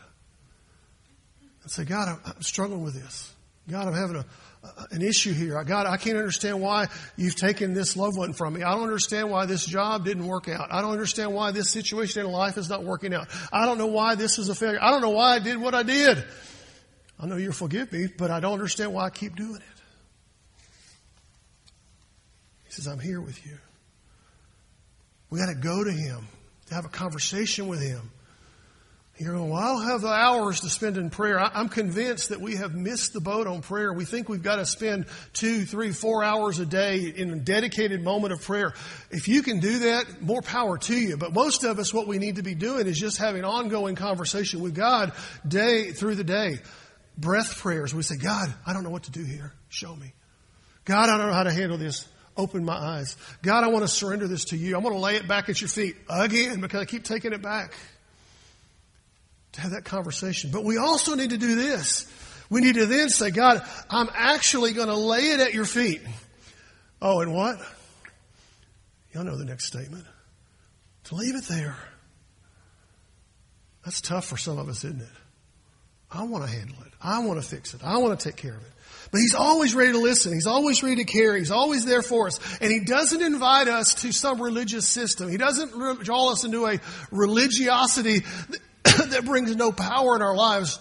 and 1.63 1.71
say, 1.71 1.85
God, 1.85 2.19
I'm, 2.25 2.41
struggling 2.41 2.83
with 2.83 2.93
this. 2.93 3.33
God, 3.69 3.87
I'm 3.87 3.93
having 3.93 4.17
a, 4.17 4.25
an 4.91 5.01
issue 5.01 5.31
here. 5.31 5.63
God, 5.63 5.85
I 5.85 5.95
can't 5.95 6.17
understand 6.17 6.59
why 6.61 6.87
you've 7.15 7.37
taken 7.37 7.73
this 7.73 7.95
loved 7.95 8.17
one 8.17 8.33
from 8.33 8.55
me. 8.55 8.63
I 8.63 8.73
don't 8.73 8.83
understand 8.83 9.31
why 9.31 9.45
this 9.45 9.65
job 9.65 10.03
didn't 10.03 10.27
work 10.27 10.49
out. 10.49 10.67
I 10.71 10.81
don't 10.81 10.91
understand 10.91 11.33
why 11.33 11.51
this 11.51 11.69
situation 11.69 12.25
in 12.25 12.31
life 12.33 12.57
is 12.57 12.69
not 12.69 12.83
working 12.83 13.13
out. 13.13 13.29
I 13.53 13.65
don't 13.65 13.77
know 13.77 13.87
why 13.87 14.15
this 14.15 14.39
is 14.39 14.49
a 14.49 14.55
failure. 14.55 14.79
I 14.81 14.91
don't 14.91 15.01
know 15.01 15.11
why 15.11 15.35
I 15.35 15.39
did 15.39 15.57
what 15.57 15.73
I 15.73 15.83
did. 15.83 16.21
I 17.17 17.27
know 17.27 17.37
you'll 17.37 17.53
forgive 17.53 17.93
me, 17.93 18.07
but 18.17 18.29
I 18.29 18.41
don't 18.41 18.53
understand 18.53 18.93
why 18.93 19.05
I 19.05 19.09
keep 19.09 19.37
doing 19.37 19.55
it. 19.55 19.61
He 22.65 22.71
says, 22.71 22.87
I'm 22.87 22.99
here 22.99 23.21
with 23.21 23.45
you. 23.45 23.57
We 25.29 25.39
got 25.39 25.47
to 25.47 25.55
go 25.55 25.83
to 25.83 25.91
Him 25.91 26.27
to 26.67 26.75
have 26.75 26.85
a 26.85 26.89
conversation 26.89 27.67
with 27.67 27.81
Him. 27.81 28.11
You're 29.19 29.33
going, 29.33 29.49
well, 29.49 29.59
I 29.59 29.67
don't 29.73 29.89
have 29.89 30.01
the 30.01 30.09
hours 30.09 30.61
to 30.61 30.69
spend 30.69 30.95
in 30.95 31.09
prayer. 31.09 31.39
I'm 31.39 31.69
convinced 31.69 32.29
that 32.29 32.39
we 32.39 32.57
have 32.57 32.75
missed 32.75 33.13
the 33.13 33.19
boat 33.19 33.47
on 33.47 33.61
prayer. 33.61 33.91
We 33.91 34.05
think 34.05 34.29
we've 34.29 34.43
got 34.43 34.57
to 34.57 34.65
spend 34.65 35.07
two, 35.33 35.65
three, 35.65 35.91
four 35.91 36.23
hours 36.23 36.59
a 36.59 36.67
day 36.67 37.11
in 37.15 37.31
a 37.31 37.35
dedicated 37.37 38.03
moment 38.03 38.31
of 38.31 38.43
prayer. 38.43 38.75
If 39.09 39.27
you 39.27 39.41
can 39.41 39.59
do 39.59 39.79
that, 39.79 40.21
more 40.21 40.43
power 40.43 40.77
to 40.77 40.95
you. 40.95 41.17
But 41.17 41.33
most 41.33 41.63
of 41.63 41.79
us, 41.79 41.91
what 41.91 42.07
we 42.07 42.19
need 42.19 42.35
to 42.35 42.43
be 42.43 42.53
doing 42.53 42.85
is 42.85 42.99
just 42.99 43.17
having 43.17 43.43
ongoing 43.43 43.95
conversation 43.95 44.61
with 44.61 44.75
God 44.75 45.13
day 45.47 45.93
through 45.93 46.15
the 46.15 46.23
day. 46.23 46.59
Breath 47.17 47.57
prayers. 47.57 47.95
We 47.95 48.03
say, 48.03 48.17
God, 48.17 48.53
I 48.67 48.73
don't 48.73 48.83
know 48.83 48.91
what 48.91 49.03
to 49.03 49.11
do 49.11 49.23
here. 49.23 49.51
Show 49.69 49.95
me. 49.95 50.13
God, 50.85 51.09
I 51.09 51.17
don't 51.17 51.27
know 51.27 51.33
how 51.33 51.43
to 51.43 51.51
handle 51.51 51.79
this 51.79 52.07
open 52.37 52.63
my 52.63 52.77
eyes. 52.77 53.17
God, 53.41 53.63
I 53.63 53.67
want 53.67 53.83
to 53.83 53.87
surrender 53.87 54.27
this 54.27 54.45
to 54.45 54.57
you. 54.57 54.75
I 54.75 54.79
want 54.79 54.95
to 54.95 54.99
lay 54.99 55.15
it 55.15 55.27
back 55.27 55.49
at 55.49 55.59
your 55.59 55.69
feet 55.69 55.95
again 56.09 56.61
because 56.61 56.81
I 56.81 56.85
keep 56.85 57.03
taking 57.03 57.33
it 57.33 57.41
back. 57.41 57.73
To 59.53 59.61
have 59.61 59.71
that 59.71 59.85
conversation. 59.85 60.51
But 60.51 60.63
we 60.63 60.77
also 60.77 61.15
need 61.15 61.31
to 61.31 61.37
do 61.37 61.55
this. 61.55 62.05
We 62.49 62.61
need 62.61 62.75
to 62.75 62.85
then 62.85 63.09
say, 63.09 63.31
God, 63.31 63.67
I'm 63.89 64.09
actually 64.13 64.73
going 64.73 64.89
to 64.89 64.95
lay 64.95 65.29
it 65.29 65.39
at 65.39 65.53
your 65.53 65.65
feet. 65.65 66.01
Oh, 67.01 67.21
and 67.21 67.33
what? 67.33 67.59
Y'all 69.13 69.23
know 69.23 69.35
the 69.35 69.45
next 69.45 69.65
statement. 69.65 70.05
To 71.05 71.15
leave 71.15 71.35
it 71.35 71.45
there. 71.45 71.75
That's 73.83 74.01
tough 74.01 74.25
for 74.25 74.37
some 74.37 74.59
of 74.59 74.69
us, 74.69 74.83
isn't 74.83 75.01
it? 75.01 75.07
I 76.11 76.23
want 76.23 76.45
to 76.45 76.49
handle 76.49 76.77
it. 76.85 76.91
I 77.01 77.19
want 77.25 77.41
to 77.41 77.47
fix 77.47 77.73
it. 77.73 77.81
I 77.83 77.97
want 77.97 78.19
to 78.19 78.29
take 78.29 78.37
care 78.37 78.53
of 78.53 78.61
it. 78.61 78.71
But 79.11 79.19
he's 79.19 79.35
always 79.35 79.73
ready 79.73 79.93
to 79.93 79.99
listen. 79.99 80.33
He's 80.33 80.47
always 80.47 80.83
ready 80.83 80.97
to 80.97 81.05
care. 81.05 81.35
He's 81.37 81.51
always 81.51 81.85
there 81.85 82.01
for 82.01 82.27
us. 82.27 82.39
And 82.59 82.71
he 82.71 82.81
doesn't 82.81 83.21
invite 83.21 83.67
us 83.67 83.95
to 84.01 84.11
some 84.11 84.41
religious 84.41 84.87
system. 84.87 85.29
He 85.29 85.37
doesn't 85.37 86.03
draw 86.03 86.31
us 86.31 86.43
into 86.43 86.65
a 86.65 86.79
religiosity 87.11 88.19
that 88.83 89.23
brings 89.25 89.55
no 89.55 89.71
power 89.71 90.15
in 90.15 90.21
our 90.21 90.35
lives. 90.35 90.79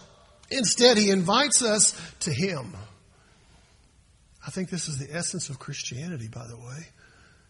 Instead, 0.51 0.97
he 0.97 1.11
invites 1.11 1.63
us 1.63 2.01
to 2.21 2.33
him. 2.33 2.77
I 4.47 4.51
think 4.51 4.71
this 4.71 4.89
is 4.89 4.99
the 4.99 5.13
essence 5.15 5.51
of 5.51 5.59
Christianity, 5.59 6.29
by 6.29 6.47
the 6.47 6.57
way, 6.57 6.87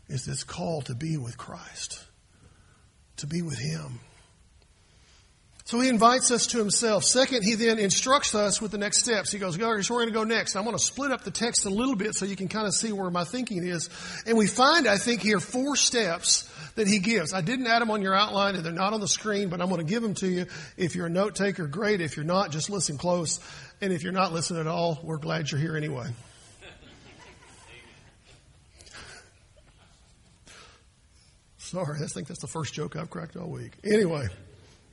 is 0.09 0.25
this 0.25 0.45
call 0.45 0.81
to 0.83 0.95
be 0.95 1.19
with 1.19 1.37
Christ, 1.37 2.03
to 3.19 3.27
be 3.27 3.43
with 3.43 3.59
him. 3.59 4.01
So 5.67 5.81
he 5.81 5.89
invites 5.89 6.31
us 6.31 6.47
to 6.49 6.59
himself. 6.59 7.03
Second, 7.03 7.43
he 7.43 7.57
then 7.57 7.81
instructs 7.81 8.37
us 8.37 8.63
with 8.63 8.71
the 8.71 8.79
next 8.79 8.99
steps. 8.99 9.33
He 9.33 9.41
goes, 9.41 9.57
here's 9.57 9.91
where 9.91 9.97
we're 9.97 10.05
going 10.05 10.13
to 10.13 10.15
go 10.15 10.23
next. 10.23 10.55
I'm 10.55 10.63
going 10.63 10.77
to 10.77 10.83
split 10.83 11.11
up 11.11 11.25
the 11.25 11.33
text 11.33 11.67
a 11.67 11.71
little 11.71 11.97
bit 11.97 12.15
so 12.15 12.25
you 12.25 12.37
can 12.37 12.47
kind 12.47 12.69
of 12.69 12.73
see 12.73 12.93
where 12.93 13.11
my 13.11 13.25
thinking 13.25 13.67
is. 13.67 13.91
And 14.27 14.39
we 14.39 14.47
find, 14.47 14.87
I 14.87 14.97
think, 14.97 15.23
here 15.23 15.41
four 15.41 15.75
steps 15.75 16.49
that 16.77 16.87
he 16.87 17.01
gives. 17.01 17.33
I 17.33 17.41
didn't 17.41 17.67
add 17.67 17.83
them 17.83 17.91
on 17.91 18.01
your 18.01 18.15
outline 18.15 18.55
and 18.55 18.65
they're 18.65 18.73
not 18.73 18.93
on 18.93 19.01
the 19.01 19.09
screen, 19.09 19.49
but 19.49 19.61
I'm 19.61 19.69
going 19.69 19.85
to 19.85 19.93
give 19.93 20.05
them 20.05 20.15
to 20.15 20.29
you. 20.29 20.47
If 20.77 20.95
you're 20.95 21.07
a 21.07 21.11
note 21.11 21.35
taker, 21.35 21.67
great. 21.67 22.01
If 22.01 22.17
you're 22.17 22.25
not, 22.25 22.53
just 22.53 22.71
listen 22.71 22.97
close. 22.97 23.41
And 23.81 23.93
if 23.93 24.05
you're 24.05 24.13
not 24.13 24.33
listening 24.33 24.61
at 24.61 24.69
all, 24.69 25.01
we're 25.03 25.19
glad 25.19 25.51
you're 25.51 25.61
here 25.61 25.77
anyway. 25.77 26.07
Sorry, 31.59 31.99
I 32.01 32.07
think 32.07 32.29
that's 32.29 32.41
the 32.41 32.47
first 32.47 32.73
joke 32.73 32.95
I've 32.95 33.11
cracked 33.11 33.37
all 33.37 33.51
week. 33.51 33.73
Anyway 33.83 34.29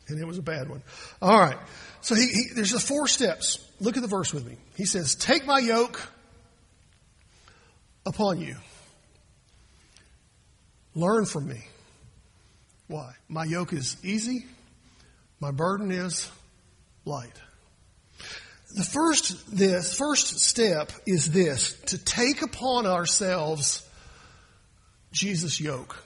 and 0.08 0.20
it 0.20 0.26
was 0.26 0.38
a 0.38 0.44
bad 0.44 0.70
one. 0.70 0.84
All 1.22 1.40
right. 1.40 1.58
So 2.02 2.16
he, 2.16 2.28
he, 2.28 2.44
there's 2.54 2.72
just 2.72 2.88
four 2.88 3.08
steps. 3.08 3.66
Look 3.80 3.96
at 3.96 4.02
the 4.02 4.10
verse 4.10 4.34
with 4.34 4.46
me. 4.46 4.58
He 4.76 4.86
says, 4.86 5.16
Take 5.16 5.46
my 5.46 5.60
yoke 5.60 6.02
upon 8.06 8.42
you. 8.42 8.56
Learn 10.96 11.26
from 11.26 11.48
me. 11.48 11.62
Why? 12.88 13.14
My 13.28 13.46
yoke 13.46 13.74
is 13.74 13.98
easy, 14.04 14.46
my 15.40 15.52
burden 15.52 15.92
is 15.92 16.30
light. 17.06 17.34
The 18.76 18.84
first 18.84 19.56
this 19.56 19.96
first 19.96 20.40
step 20.40 20.92
is 21.06 21.32
this 21.32 21.74
to 21.88 21.98
take 21.98 22.42
upon 22.42 22.88
ourselves 22.88 23.88
Jesus' 25.12 25.60
yoke. 25.60 26.04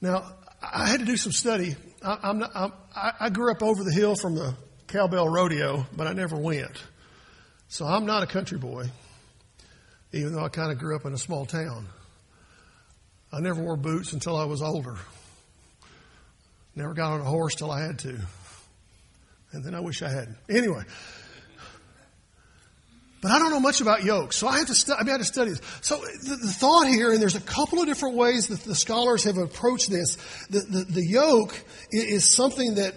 Now, 0.00 0.32
I 0.62 0.86
had 0.86 1.00
to 1.00 1.06
do 1.06 1.16
some 1.16 1.32
study 1.32 1.76
I, 2.04 2.18
I'm 2.22 2.38
not, 2.38 2.50
I'm, 2.54 2.72
I 2.94 3.30
grew 3.30 3.50
up 3.50 3.62
over 3.62 3.82
the 3.82 3.92
hill 3.92 4.14
from 4.14 4.34
the 4.34 4.54
cowbell 4.86 5.28
rodeo, 5.28 5.86
but 5.96 6.06
I 6.06 6.12
never 6.12 6.36
went. 6.36 6.82
So 7.68 7.86
I'm 7.86 8.06
not 8.06 8.22
a 8.22 8.26
country 8.26 8.58
boy, 8.58 8.84
even 10.12 10.34
though 10.34 10.44
I 10.44 10.48
kind 10.48 10.70
of 10.70 10.78
grew 10.78 10.94
up 10.94 11.06
in 11.06 11.14
a 11.14 11.18
small 11.18 11.46
town. 11.46 11.88
I 13.32 13.40
never 13.40 13.62
wore 13.62 13.76
boots 13.76 14.12
until 14.12 14.36
I 14.36 14.44
was 14.44 14.62
older. 14.62 14.96
Never 16.76 16.94
got 16.94 17.12
on 17.12 17.20
a 17.20 17.24
horse 17.24 17.54
till 17.54 17.70
I 17.70 17.80
had 17.80 17.98
to. 18.00 18.20
And 19.52 19.64
then 19.64 19.74
I 19.74 19.80
wish 19.80 20.02
I 20.02 20.08
hadn't. 20.08 20.36
Anyway. 20.48 20.82
But 23.24 23.32
I 23.32 23.38
don't 23.38 23.48
know 23.48 23.60
much 23.60 23.80
about 23.80 24.04
yokes, 24.04 24.36
so 24.36 24.46
I 24.46 24.58
had 24.58 24.66
to, 24.66 24.74
stu- 24.74 24.92
I 24.92 25.02
had 25.02 25.16
to 25.16 25.24
study 25.24 25.48
this. 25.48 25.62
So 25.80 25.96
the, 25.96 26.36
the, 26.42 26.52
thought 26.52 26.88
here, 26.88 27.10
and 27.10 27.22
there's 27.22 27.36
a 27.36 27.40
couple 27.40 27.80
of 27.80 27.86
different 27.86 28.16
ways 28.16 28.48
that 28.48 28.60
the 28.60 28.74
scholars 28.74 29.24
have 29.24 29.38
approached 29.38 29.88
this. 29.88 30.16
The, 30.50 30.60
the, 30.60 30.84
the 30.84 31.06
yoke 31.06 31.58
is 31.90 32.28
something 32.28 32.74
that 32.74 32.94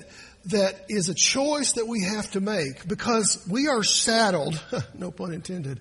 that 0.47 0.83
is 0.89 1.07
a 1.07 1.13
choice 1.13 1.71
that 1.73 1.87
we 1.87 2.03
have 2.03 2.29
to 2.31 2.41
make 2.41 2.85
because 2.89 3.41
we 3.49 3.69
are 3.69 3.83
saddled, 3.83 4.61
no 4.93 5.11
pun 5.11 5.33
intended, 5.33 5.79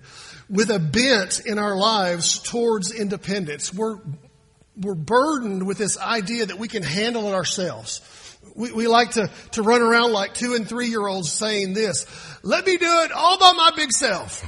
with 0.49 0.69
a 0.69 0.79
bent 0.79 1.41
in 1.45 1.59
our 1.59 1.75
lives 1.75 2.39
towards 2.39 2.93
independence. 2.93 3.73
We're, 3.73 3.97
we're 4.79 4.95
burdened 4.95 5.67
with 5.67 5.77
this 5.77 5.97
idea 5.97 6.45
that 6.45 6.57
we 6.57 6.69
can 6.69 6.83
handle 6.83 7.27
it 7.27 7.33
ourselves. 7.33 7.99
We, 8.57 8.71
we 8.71 8.87
like 8.87 9.11
to, 9.11 9.29
to 9.51 9.61
run 9.61 9.81
around 9.81 10.11
like 10.11 10.33
two 10.33 10.55
and 10.55 10.67
three 10.67 10.87
year 10.87 11.05
olds 11.05 11.31
saying 11.31 11.73
this, 11.73 12.07
let 12.43 12.65
me 12.65 12.75
do 12.77 13.03
it 13.03 13.11
all 13.11 13.37
by 13.37 13.53
my 13.55 13.71
big 13.75 13.91
self. 13.91 14.43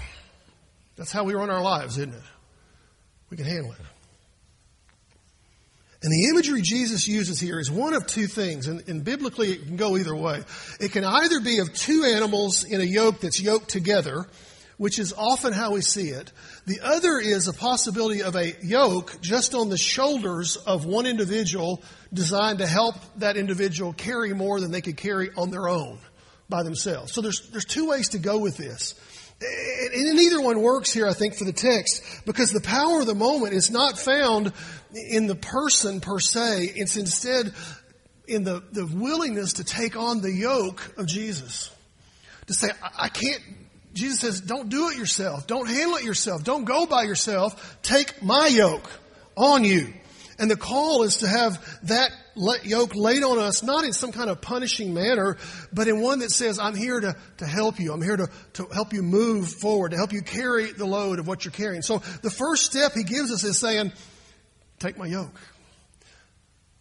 That's 0.97 1.11
how 1.11 1.23
we 1.23 1.35
run 1.35 1.51
our 1.51 1.61
lives, 1.61 1.97
isn't 1.99 2.13
it? 2.13 2.21
We 3.29 3.37
can 3.37 3.45
handle 3.45 3.71
it. 3.71 3.77
And 6.01 6.11
the 6.11 6.29
imagery 6.29 6.61
Jesus 6.61 7.07
uses 7.07 7.39
here 7.39 7.59
is 7.59 7.69
one 7.69 7.93
of 7.93 8.07
two 8.07 8.25
things, 8.25 8.67
and, 8.67 8.87
and, 8.87 9.03
biblically 9.03 9.51
it 9.51 9.65
can 9.65 9.75
go 9.75 9.97
either 9.97 10.15
way. 10.15 10.41
It 10.79 10.93
can 10.93 11.03
either 11.03 11.41
be 11.41 11.59
of 11.59 11.73
two 11.73 12.05
animals 12.05 12.63
in 12.63 12.79
a 12.79 12.85
yoke 12.85 13.19
that's 13.19 13.39
yoked 13.39 13.69
together, 13.69 14.25
which 14.79 14.97
is 14.97 15.13
often 15.17 15.51
how 15.51 15.73
we 15.73 15.81
see 15.81 16.07
it. 16.07 16.31
The 16.65 16.79
other 16.81 17.19
is 17.19 17.49
a 17.49 17.53
possibility 17.53 18.23
of 18.23 18.37
a 18.37 18.55
yoke 18.63 19.17
just 19.19 19.53
on 19.53 19.67
the 19.67 19.77
shoulders 19.77 20.55
of 20.55 20.85
one 20.85 21.05
individual 21.05 21.83
designed 22.13 22.59
to 22.59 22.65
help 22.65 22.95
that 23.17 23.35
individual 23.35 23.91
carry 23.91 24.33
more 24.33 24.61
than 24.61 24.71
they 24.71 24.79
could 24.79 24.95
carry 24.95 25.31
on 25.35 25.51
their 25.51 25.67
own 25.67 25.99
by 26.47 26.63
themselves. 26.63 27.11
So 27.11 27.19
there's, 27.19 27.49
there's 27.49 27.65
two 27.65 27.89
ways 27.89 28.09
to 28.09 28.19
go 28.19 28.39
with 28.39 28.55
this. 28.55 28.95
And 29.41 30.15
neither 30.15 30.41
one 30.41 30.61
works 30.61 30.93
here, 30.93 31.07
I 31.07 31.13
think, 31.13 31.35
for 31.35 31.43
the 31.43 31.51
text, 31.51 32.01
because 32.25 32.51
the 32.51 32.61
power 32.61 33.01
of 33.01 33.05
the 33.07 33.15
moment 33.15 33.53
is 33.53 33.69
not 33.69 33.99
found 33.99 34.53
in 34.93 35.27
the 35.27 35.35
person 35.35 35.99
per 35.99 36.21
se. 36.21 36.71
It's 36.73 36.95
instead 36.95 37.53
in 38.27 38.45
the, 38.45 38.63
the 38.71 38.85
willingness 38.85 39.53
to 39.53 39.65
take 39.65 39.97
on 39.97 40.21
the 40.21 40.31
yoke 40.31 40.93
of 40.97 41.05
Jesus. 41.05 41.69
To 42.47 42.53
say, 42.53 42.69
I 42.97 43.09
can't 43.09 43.41
Jesus 43.99 44.19
says, 44.19 44.41
don't 44.41 44.69
do 44.69 44.89
it 44.89 44.97
yourself. 44.97 45.45
Don't 45.45 45.67
handle 45.67 45.97
it 45.97 46.03
yourself. 46.03 46.43
Don't 46.43 46.65
go 46.65 46.85
by 46.85 47.03
yourself. 47.03 47.77
Take 47.83 48.23
my 48.23 48.47
yoke 48.47 48.89
on 49.35 49.63
you. 49.63 49.93
And 50.39 50.49
the 50.49 50.55
call 50.55 51.03
is 51.03 51.17
to 51.17 51.27
have 51.27 51.59
that 51.83 52.11
yoke 52.63 52.95
laid 52.95 53.23
on 53.23 53.39
us, 53.39 53.61
not 53.61 53.83
in 53.83 53.91
some 53.91 54.13
kind 54.13 54.29
of 54.29 54.39
punishing 54.39 54.93
manner, 54.93 55.35
but 55.73 55.89
in 55.89 55.99
one 55.99 56.19
that 56.19 56.31
says, 56.31 56.59
I'm 56.59 56.75
here 56.75 56.97
to, 56.97 57.13
to 57.39 57.45
help 57.45 57.77
you. 57.77 57.91
I'm 57.91 58.01
here 58.01 58.15
to, 58.15 58.29
to 58.53 58.65
help 58.73 58.93
you 58.93 59.01
move 59.01 59.49
forward, 59.49 59.91
to 59.91 59.97
help 59.97 60.13
you 60.13 60.21
carry 60.21 60.71
the 60.71 60.85
load 60.85 61.19
of 61.19 61.27
what 61.27 61.43
you're 61.43 61.51
carrying. 61.51 61.81
So 61.81 61.97
the 62.21 62.31
first 62.31 62.65
step 62.65 62.93
he 62.93 63.03
gives 63.03 63.33
us 63.33 63.43
is 63.43 63.57
saying, 63.57 63.91
take 64.79 64.97
my 64.97 65.07
yoke. 65.07 65.37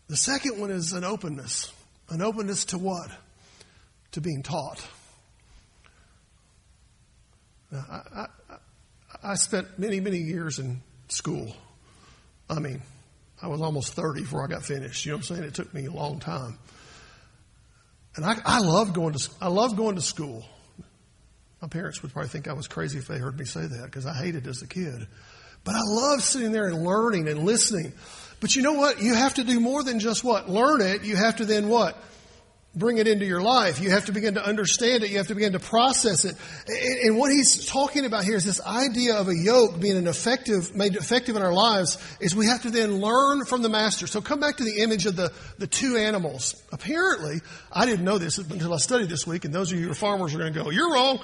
The 0.07 0.17
second 0.17 0.61
one 0.61 0.71
is 0.71 0.93
an 0.93 1.03
openness. 1.03 1.73
An 2.11 2.23
openness 2.23 2.67
to 2.67 2.79
what? 2.79 3.11
To 4.13 4.21
being 4.21 4.45
taught. 4.45 4.87
I, 7.73 8.01
I, 8.15 8.27
I 9.23 9.35
spent 9.35 9.79
many, 9.79 10.01
many 10.01 10.19
years 10.19 10.59
in 10.59 10.81
school. 11.09 11.55
I 12.49 12.61
mean, 12.61 12.83
I 13.43 13.49
was 13.49 13.61
almost 13.61 13.95
30 13.95 14.23
before 14.23 14.45
I 14.45 14.49
got 14.49 14.65
finished. 14.65 15.05
You 15.05 15.13
know 15.13 15.19
what 15.19 15.31
I'm 15.31 15.37
saying? 15.37 15.49
It 15.49 15.55
took 15.55 15.73
me 15.75 15.87
a 15.87 15.91
long 15.91 16.19
time. 16.19 16.59
And 18.17 18.25
I, 18.25 18.37
I 18.45 18.61
love 18.61 18.95
going 18.95 19.15
to, 19.15 19.31
I 19.41 19.49
love 19.49 19.77
going 19.77 19.97
to 19.97 20.03
school. 20.03 20.45
My 21.61 21.69
parents 21.69 22.03
would 22.03 22.13
probably 22.13 22.29
think 22.29 22.49
I 22.49 22.53
was 22.53 22.69
crazy 22.69 22.99
if 22.99 23.07
they 23.07 23.19
heard 23.19 23.39
me 23.39 23.45
say 23.45 23.67
that 23.67 23.85
because 23.85 24.07
I 24.07 24.15
hated 24.15 24.47
it 24.47 24.51
as 24.51 24.63
a 24.63 24.67
kid. 24.67 25.07
But 25.65 25.75
I 25.75 25.83
love 25.85 26.23
sitting 26.23 26.53
there 26.53 26.69
and 26.69 26.85
learning 26.85 27.29
and 27.29 27.45
listening. 27.45 27.93
But 28.41 28.57
you 28.57 28.63
know 28.63 28.75
what? 28.75 29.03
You 29.03 29.15
have 29.15 29.35
to 29.35 29.45
do 29.45 29.61
more 29.61 29.83
than 29.83 29.99
just 29.99 30.23
what? 30.25 30.49
Learn 30.49 30.81
it. 30.81 31.03
You 31.03 31.17
have 31.17 31.37
to 31.37 31.45
then 31.45 31.69
what? 31.69 31.97
Bring 32.75 32.99
it 32.99 33.09
into 33.09 33.25
your 33.25 33.41
life. 33.41 33.81
You 33.81 33.91
have 33.91 34.07
to 34.07 34.13
begin 34.13 34.35
to 34.35 34.45
understand 34.45 35.03
it. 35.03 35.11
You 35.11 35.19
have 35.19 35.29
to 35.29 35.35
begin 35.35 35.53
to 35.53 35.59
process 35.59 36.25
it. 36.25 36.37
And, 37.05 37.17
what 37.17 37.33
he's 37.33 37.67
talking 37.67 38.05
about 38.05 38.25
here 38.25 38.37
is 38.37 38.45
this 38.45 38.61
idea 38.61 39.17
of 39.17 39.29
a 39.29 39.35
yoke 39.35 39.81
being 39.81 39.97
an 39.97 40.07
effective, 40.07 40.75
made 40.77 40.95
effective 40.95 41.35
in 41.35 41.43
our 41.43 41.53
lives 41.53 41.99
is 42.21 42.37
we 42.37 42.47
have 42.47 42.63
to 42.63 42.71
then 42.71 43.01
learn 43.01 43.45
from 43.45 43.63
the 43.63 43.69
master. 43.69 44.07
So 44.07 44.21
come 44.21 44.39
back 44.39 44.59
to 44.59 44.65
the 44.65 44.83
image 44.83 45.07
of 45.07 45.17
the, 45.17 45.33
the 45.59 45.67
two 45.67 45.97
animals. 45.97 46.63
Apparently, 46.71 47.41
I 47.73 47.87
didn't 47.87 48.05
know 48.05 48.19
this 48.19 48.39
until 48.39 48.73
I 48.73 48.79
studied 48.79 49.09
this 49.09 49.27
week, 49.27 49.45
and 49.45 49.53
those 49.53 49.73
of 49.73 49.79
you 49.79 49.87
who 49.87 49.91
are 49.93 49.95
farmers 49.95 50.35
are 50.35 50.39
going 50.39 50.53
to 50.53 50.63
go, 50.63 50.71
you're 50.71 50.93
wrong. 50.93 51.21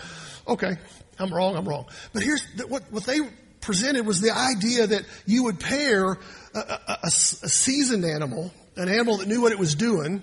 Okay, 0.49 0.77
I'm 1.19 1.33
wrong, 1.33 1.57
I'm 1.57 1.69
wrong. 1.69 1.87
But 2.13 2.23
here's 2.23 2.45
what, 2.69 2.83
what 2.91 3.05
they 3.05 3.21
presented 3.61 4.07
was 4.07 4.21
the 4.21 4.33
idea 4.37 4.87
that 4.89 5.05
you 5.27 5.45
would 5.45 5.61
pair 5.61 6.13
a, 6.13 6.59
a, 6.59 6.81
a, 6.89 7.07
a 7.07 7.11
seasoned 7.11 8.05
animal, 8.05 8.53
an 8.77 8.89
animal 8.89 9.19
that 9.19 9.29
knew 9.29 9.41
what 9.41 9.53
it 9.53 9.59
was 9.59 9.75
doing, 9.75 10.23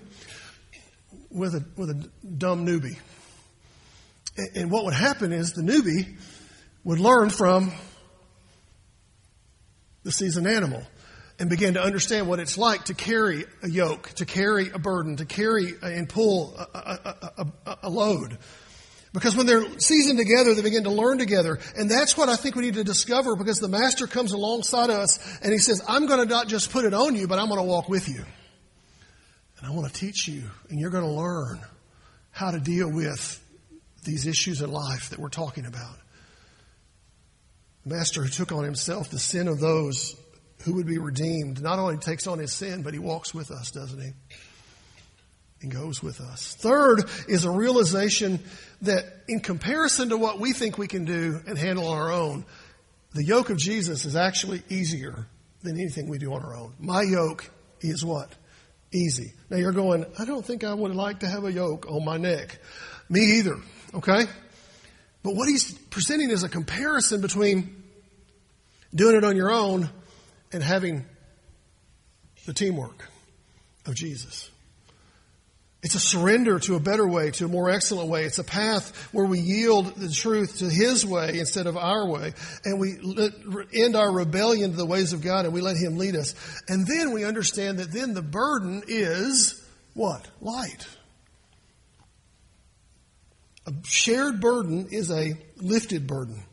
with 1.34 1.56
a, 1.56 1.64
with 1.76 1.90
a 1.90 2.10
dumb 2.38 2.66
newbie. 2.66 2.98
And 4.56 4.72
what 4.72 4.86
would 4.86 4.94
happen 4.94 5.32
is 5.32 5.54
the 5.54 5.62
newbie 5.62 6.18
would 6.84 7.00
learn 7.00 7.30
from 7.30 7.72
the 10.04 10.12
seasoned 10.12 10.48
animal 10.48 10.84
and 11.40 11.50
begin 11.50 11.74
to 11.74 11.82
understand 11.82 12.28
what 12.28 12.40
it's 12.40 12.58
like 12.58 12.86
to 12.86 12.94
carry 12.94 13.46
a 13.64 13.70
yoke, 13.70 14.10
to 14.16 14.26
carry 14.26 14.70
a 14.70 14.80
burden, 14.80 15.18
to 15.18 15.26
carry 15.26 15.74
and 15.82 16.08
pull 16.08 16.56
a, 16.56 16.80
a, 16.80 17.34
a, 17.66 17.78
a, 17.84 17.90
load. 17.90 18.38
Because 19.14 19.36
when 19.36 19.46
they're 19.46 19.80
seasoned 19.80 20.18
together, 20.18 20.54
they 20.54 20.62
begin 20.62 20.84
to 20.84 20.92
learn 20.92 21.18
together. 21.18 21.60
And 21.76 21.90
that's 21.90 22.16
what 22.16 22.30
I 22.30 22.36
think 22.36 22.56
we 22.56 22.62
need 22.62 22.76
to 22.76 22.84
discover 22.84 23.36
because 23.36 23.60
the 23.60 23.68
master 23.68 24.08
comes 24.08 24.32
alongside 24.34 24.90
us 24.90 25.20
and 25.42 25.52
he 25.52 25.58
says, 25.58 25.82
I'm 25.88 26.06
going 26.06 26.26
to 26.26 26.32
not 26.32 26.48
just 26.48 26.72
put 26.72 26.86
it 26.86 26.94
on 26.94 27.16
you, 27.16 27.28
but 27.28 27.40
I'm 27.40 27.48
going 27.48 27.60
to 27.60 27.68
walk 27.68 27.90
with 27.90 28.08
you. 28.08 28.24
And 29.62 29.70
I 29.70 29.74
want 29.76 29.94
to 29.94 30.00
teach 30.00 30.28
you, 30.28 30.44
and 30.70 30.80
you're 30.80 30.90
going 30.90 31.06
to 31.06 31.12
learn 31.12 31.60
how 32.32 32.52
to 32.52 32.60
deal 32.60 32.92
with 32.92 33.40
these 34.04 34.26
issues 34.26 34.62
in 34.62 34.72
life 34.72 35.12
that 35.12 35.20
we're 35.20 35.30
talking 35.30 35.66
about. 35.66 35.98
The 37.86 37.96
Master 37.96 38.24
who 38.24 38.30
took 38.30 38.52
on 38.52 38.64
himself 38.64 39.10
the 39.10 39.20
sin 39.20 39.48
of 39.48 39.60
those 39.60 40.16
who 40.64 40.76
would 40.76 40.88
be 40.88 40.98
redeemed 40.98 41.62
not 41.62 41.80
only 41.80 41.98
takes 41.98 42.26
on 42.28 42.40
his 42.40 42.54
sin, 42.54 42.82
but 42.82 42.94
he 42.94 43.00
walks 43.00 43.34
with 43.34 43.52
us, 43.52 43.72
doesn't 43.72 44.02
he? 44.02 44.12
And 45.62 45.72
goes 45.72 46.02
with 46.02 46.22
us. 46.22 46.56
Third 46.56 47.04
is 47.28 47.46
a 47.46 47.52
realization 47.52 48.40
that 48.82 49.06
in 49.28 49.42
comparison 49.42 50.10
to 50.10 50.18
what 50.18 50.40
we 50.40 50.54
think 50.54 50.80
we 50.80 50.88
can 50.88 51.06
do 51.06 51.40
and 51.46 51.56
handle 51.56 51.88
on 51.88 51.98
our 52.00 52.12
own, 52.12 52.46
the 53.14 53.24
yoke 53.24 53.52
of 53.52 53.58
Jesus 53.58 54.06
is 54.06 54.16
actually 54.16 54.64
easier 54.70 55.28
than 55.62 55.80
anything 55.80 56.10
we 56.10 56.18
do 56.18 56.34
on 56.34 56.42
our 56.42 56.56
own. 56.56 56.74
My 56.80 57.04
yoke 57.04 57.50
is 57.82 58.04
what? 58.04 58.32
Easy. 58.92 59.34
Now 59.50 59.58
you're 59.58 59.72
going, 59.72 60.06
I 60.20 60.26
don't 60.26 60.46
think 60.46 60.64
I 60.64 60.74
would 60.74 60.96
like 60.96 61.22
to 61.22 61.28
have 61.28 61.44
a 61.46 61.52
yoke 61.52 61.90
on 61.90 62.06
my 62.06 62.18
neck. 62.18 62.60
Me 63.10 63.38
either. 63.38 63.58
Okay? 63.94 64.26
But 65.24 65.36
what 65.36 65.48
he's 65.48 65.72
presenting 65.72 66.30
is 66.30 66.44
a 66.44 66.50
comparison 66.50 67.22
between 67.22 67.84
doing 68.94 69.16
it 69.16 69.24
on 69.24 69.36
your 69.36 69.52
own 69.52 69.90
and 70.52 70.62
having 70.62 71.06
the 72.46 72.54
teamwork 72.54 73.08
of 73.86 73.96
Jesus. 73.96 74.51
It's 75.84 75.96
a 75.96 76.00
surrender 76.00 76.60
to 76.60 76.76
a 76.76 76.80
better 76.80 77.08
way, 77.08 77.32
to 77.32 77.46
a 77.46 77.48
more 77.48 77.72
excellent 77.72 78.10
way. 78.10 78.24
It's 78.26 78.38
a 78.38 78.44
path 78.44 78.96
where 79.12 79.26
we 79.26 79.40
yield 79.40 79.96
the 79.96 80.10
truth 80.10 80.60
to 80.60 80.70
His 80.70 81.04
way 81.04 81.40
instead 81.40 81.66
of 81.66 81.76
our 81.76 82.08
way. 82.08 82.34
And 82.64 82.80
we 82.80 82.98
end 83.74 83.96
our 83.96 84.12
rebellion 84.12 84.72
to 84.72 84.78
the 84.78 84.86
ways 84.86 85.12
of 85.12 85.22
God 85.22 85.46
and 85.46 85.54
we 85.54 85.62
let 85.62 85.78
Him 85.78 85.98
lead 85.98 86.16
us. 86.16 86.36
And 86.68 86.86
then 86.86 87.14
we 87.14 87.24
understand 87.24 87.80
that 87.80 87.92
then 87.92 88.14
the 88.14 88.22
burden 88.22 88.84
is 88.88 89.60
what? 89.96 90.28
Light. 90.40 90.88
A 93.66 93.74
shared 93.84 94.40
burden 94.40 94.88
is 94.92 95.10
a 95.10 95.34
lifted 95.58 96.06
burden. 96.06 96.44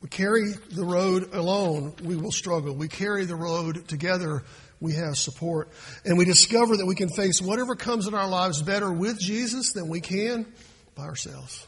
We 0.00 0.08
carry 0.08 0.52
the 0.70 0.84
road 0.84 1.34
alone, 1.34 1.94
we 2.02 2.16
will 2.16 2.32
struggle. 2.32 2.74
We 2.74 2.88
carry 2.88 3.26
the 3.26 3.36
road 3.36 3.86
together, 3.86 4.44
we 4.80 4.94
have 4.94 5.16
support. 5.16 5.68
And 6.04 6.16
we 6.16 6.24
discover 6.24 6.76
that 6.78 6.86
we 6.86 6.94
can 6.94 7.08
face 7.10 7.40
whatever 7.40 7.74
comes 7.74 8.06
in 8.06 8.14
our 8.14 8.28
lives 8.28 8.62
better 8.62 8.90
with 8.90 9.18
Jesus 9.18 9.72
than 9.72 9.88
we 9.88 10.00
can 10.00 10.46
by 10.94 11.04
ourselves. 11.04 11.66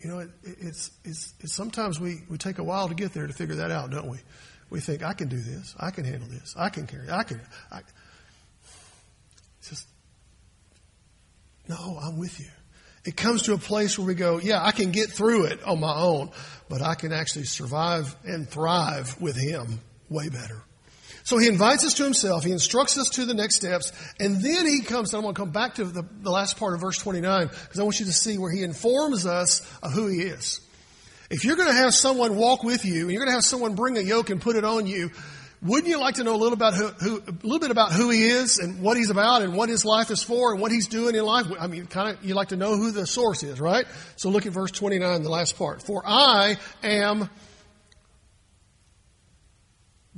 You 0.00 0.10
know, 0.10 0.18
it, 0.20 0.30
it's, 0.42 0.90
it's, 1.04 1.34
it's, 1.40 1.54
sometimes 1.54 2.00
we, 2.00 2.22
we 2.28 2.38
take 2.38 2.58
a 2.58 2.64
while 2.64 2.88
to 2.88 2.94
get 2.94 3.12
there 3.12 3.26
to 3.26 3.32
figure 3.32 3.56
that 3.56 3.70
out, 3.70 3.90
don't 3.90 4.08
we? 4.08 4.18
We 4.70 4.80
think, 4.80 5.02
I 5.02 5.12
can 5.12 5.28
do 5.28 5.38
this. 5.38 5.74
I 5.78 5.90
can 5.90 6.04
handle 6.04 6.28
this. 6.28 6.54
I 6.56 6.70
can 6.70 6.86
carry 6.86 7.10
I 7.10 7.22
can. 7.22 7.40
I, 7.70 7.80
just, 9.68 9.86
no, 11.68 11.98
I'm 12.02 12.18
with 12.18 12.40
you. 12.40 12.46
It 13.04 13.16
comes 13.16 13.42
to 13.42 13.54
a 13.54 13.58
place 13.58 13.98
where 13.98 14.06
we 14.06 14.14
go, 14.14 14.38
yeah, 14.38 14.64
I 14.64 14.72
can 14.72 14.90
get 14.90 15.10
through 15.10 15.44
it 15.46 15.62
on 15.64 15.80
my 15.80 15.94
own, 15.94 16.30
but 16.68 16.82
I 16.82 16.94
can 16.94 17.12
actually 17.12 17.44
survive 17.44 18.14
and 18.24 18.48
thrive 18.48 19.20
with 19.20 19.36
Him 19.36 19.80
way 20.10 20.28
better. 20.28 20.62
So 21.22 21.38
he 21.38 21.46
invites 21.46 21.84
us 21.84 21.94
to 21.94 22.04
himself. 22.04 22.44
He 22.44 22.50
instructs 22.50 22.98
us 22.98 23.08
to 23.10 23.24
the 23.24 23.34
next 23.34 23.56
steps. 23.56 23.92
And 24.18 24.42
then 24.42 24.66
he 24.66 24.80
comes, 24.80 25.12
and 25.12 25.18
I'm 25.18 25.22
going 25.22 25.34
to 25.34 25.40
come 25.40 25.50
back 25.50 25.76
to 25.76 25.84
the, 25.84 26.04
the 26.22 26.30
last 26.30 26.58
part 26.58 26.74
of 26.74 26.80
verse 26.80 26.98
29 26.98 27.46
because 27.46 27.78
I 27.78 27.82
want 27.82 28.00
you 28.00 28.06
to 28.06 28.12
see 28.12 28.36
where 28.38 28.50
he 28.50 28.62
informs 28.62 29.26
us 29.26 29.60
of 29.82 29.92
who 29.92 30.08
he 30.08 30.22
is. 30.22 30.60
If 31.30 31.44
you're 31.44 31.56
going 31.56 31.68
to 31.68 31.74
have 31.74 31.94
someone 31.94 32.36
walk 32.36 32.64
with 32.64 32.84
you 32.84 33.02
and 33.02 33.12
you're 33.12 33.20
going 33.20 33.30
to 33.30 33.34
have 33.34 33.44
someone 33.44 33.76
bring 33.76 33.96
a 33.96 34.00
yoke 34.00 34.30
and 34.30 34.40
put 34.40 34.56
it 34.56 34.64
on 34.64 34.86
you, 34.86 35.10
wouldn't 35.62 35.88
you 35.88 36.00
like 36.00 36.14
to 36.14 36.24
know 36.24 36.34
a 36.34 36.38
little 36.38 36.54
about 36.54 36.74
who, 36.74 36.86
who, 36.86 37.18
a 37.18 37.32
little 37.42 37.58
bit 37.58 37.70
about 37.70 37.92
who 37.92 38.08
he 38.08 38.24
is 38.24 38.58
and 38.58 38.80
what 38.80 38.96
he's 38.96 39.10
about 39.10 39.42
and 39.42 39.54
what 39.54 39.68
his 39.68 39.84
life 39.84 40.10
is 40.10 40.22
for 40.22 40.52
and 40.52 40.60
what 40.60 40.72
he's 40.72 40.88
doing 40.88 41.14
in 41.14 41.22
life? 41.22 41.46
I 41.60 41.66
mean, 41.66 41.86
kind 41.86 42.16
of, 42.16 42.24
you 42.24 42.34
like 42.34 42.48
to 42.48 42.56
know 42.56 42.76
who 42.76 42.92
the 42.92 43.06
source 43.06 43.42
is, 43.42 43.60
right? 43.60 43.86
So 44.16 44.30
look 44.30 44.46
at 44.46 44.52
verse 44.52 44.70
29, 44.70 45.22
the 45.22 45.28
last 45.28 45.58
part. 45.58 45.82
For 45.82 46.02
I 46.04 46.56
am 46.82 47.28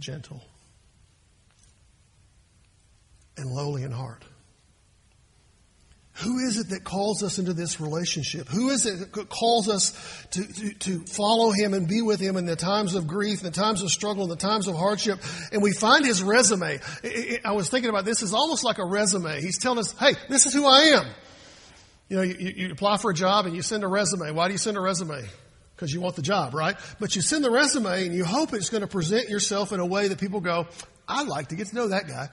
gentle, 0.03 0.43
and 3.37 3.51
lowly 3.51 3.83
in 3.83 3.91
heart. 3.91 4.25
Who 6.17 6.39
is 6.39 6.59
it 6.59 6.69
that 6.69 6.85
calls 6.85 7.23
us 7.23 7.39
into 7.39 7.55
this 7.55 7.81
relationship? 7.81 8.47
Who 8.49 8.69
is 8.69 8.85
it 8.85 9.13
that 9.13 9.29
calls 9.31 9.69
us 9.69 9.93
to, 10.33 10.47
to, 10.47 10.75
to, 10.75 11.05
follow 11.07 11.53
Him 11.53 11.73
and 11.73 11.89
be 11.89 12.03
with 12.03 12.21
Him 12.21 12.37
in 12.37 12.45
the 12.45 12.55
times 12.55 12.95
of 12.95 13.07
grief, 13.07 13.41
in 13.41 13.47
the 13.47 13.51
times 13.51 13.83
of 13.83 13.91
struggle, 13.91 14.25
in 14.25 14.29
the 14.29 14.37
times 14.37 14.69
of 14.69 14.77
hardship? 14.77 15.21
And 15.53 15.63
we 15.63 15.73
find 15.73 16.05
His 16.05 16.23
resume. 16.23 16.81
I 17.45 17.53
was 17.53 17.71
thinking 17.71 17.89
about 17.89 18.05
this 18.05 18.23
is 18.23 18.35
almost 18.35 18.63
like 18.63 18.79
a 18.79 18.85
resume. 18.85 19.41
He's 19.41 19.59
telling 19.59 19.79
us, 19.79 19.93
hey, 19.99 20.13
this 20.29 20.45
is 20.45 20.53
who 20.53 20.67
I 20.67 20.99
am. 20.99 21.07
You 22.11 22.17
know, 22.17 22.23
you, 22.23 22.53
you 22.57 22.73
apply 22.73 22.99
for 22.99 23.11
a 23.11 23.15
job 23.15 23.47
and 23.47 23.57
you 23.57 23.63
send 23.63 23.83
a 23.83 23.89
resume. 23.89 24.33
Why 24.33 24.49
do 24.49 24.53
you 24.53 24.59
send 24.59 24.77
a 24.77 24.81
resume? 24.81 25.23
Because 25.83 25.93
you 25.93 26.01
want 26.01 26.15
the 26.15 26.23
job, 26.23 26.55
right? 26.55 26.77
But 27.01 27.17
you 27.17 27.23
send 27.23 27.45
the 27.45 27.51
resume 27.51 28.07
and 28.07 28.15
you 28.15 28.25
hope 28.25 28.55
it's 28.55 28.71
going 28.71 28.83
to 28.83 28.87
present 28.87 29.29
yourself 29.29 29.73
in 29.73 29.81
a 29.81 29.87
way 29.87 30.07
that 30.07 30.21
people 30.21 30.41
go, 30.41 30.69
I'd 31.09 31.27
like 31.27 31.49
to 31.49 31.57
get 31.57 31.67
to 31.69 31.75
know 31.75 31.89
that 31.89 32.07
guy. 32.07 32.29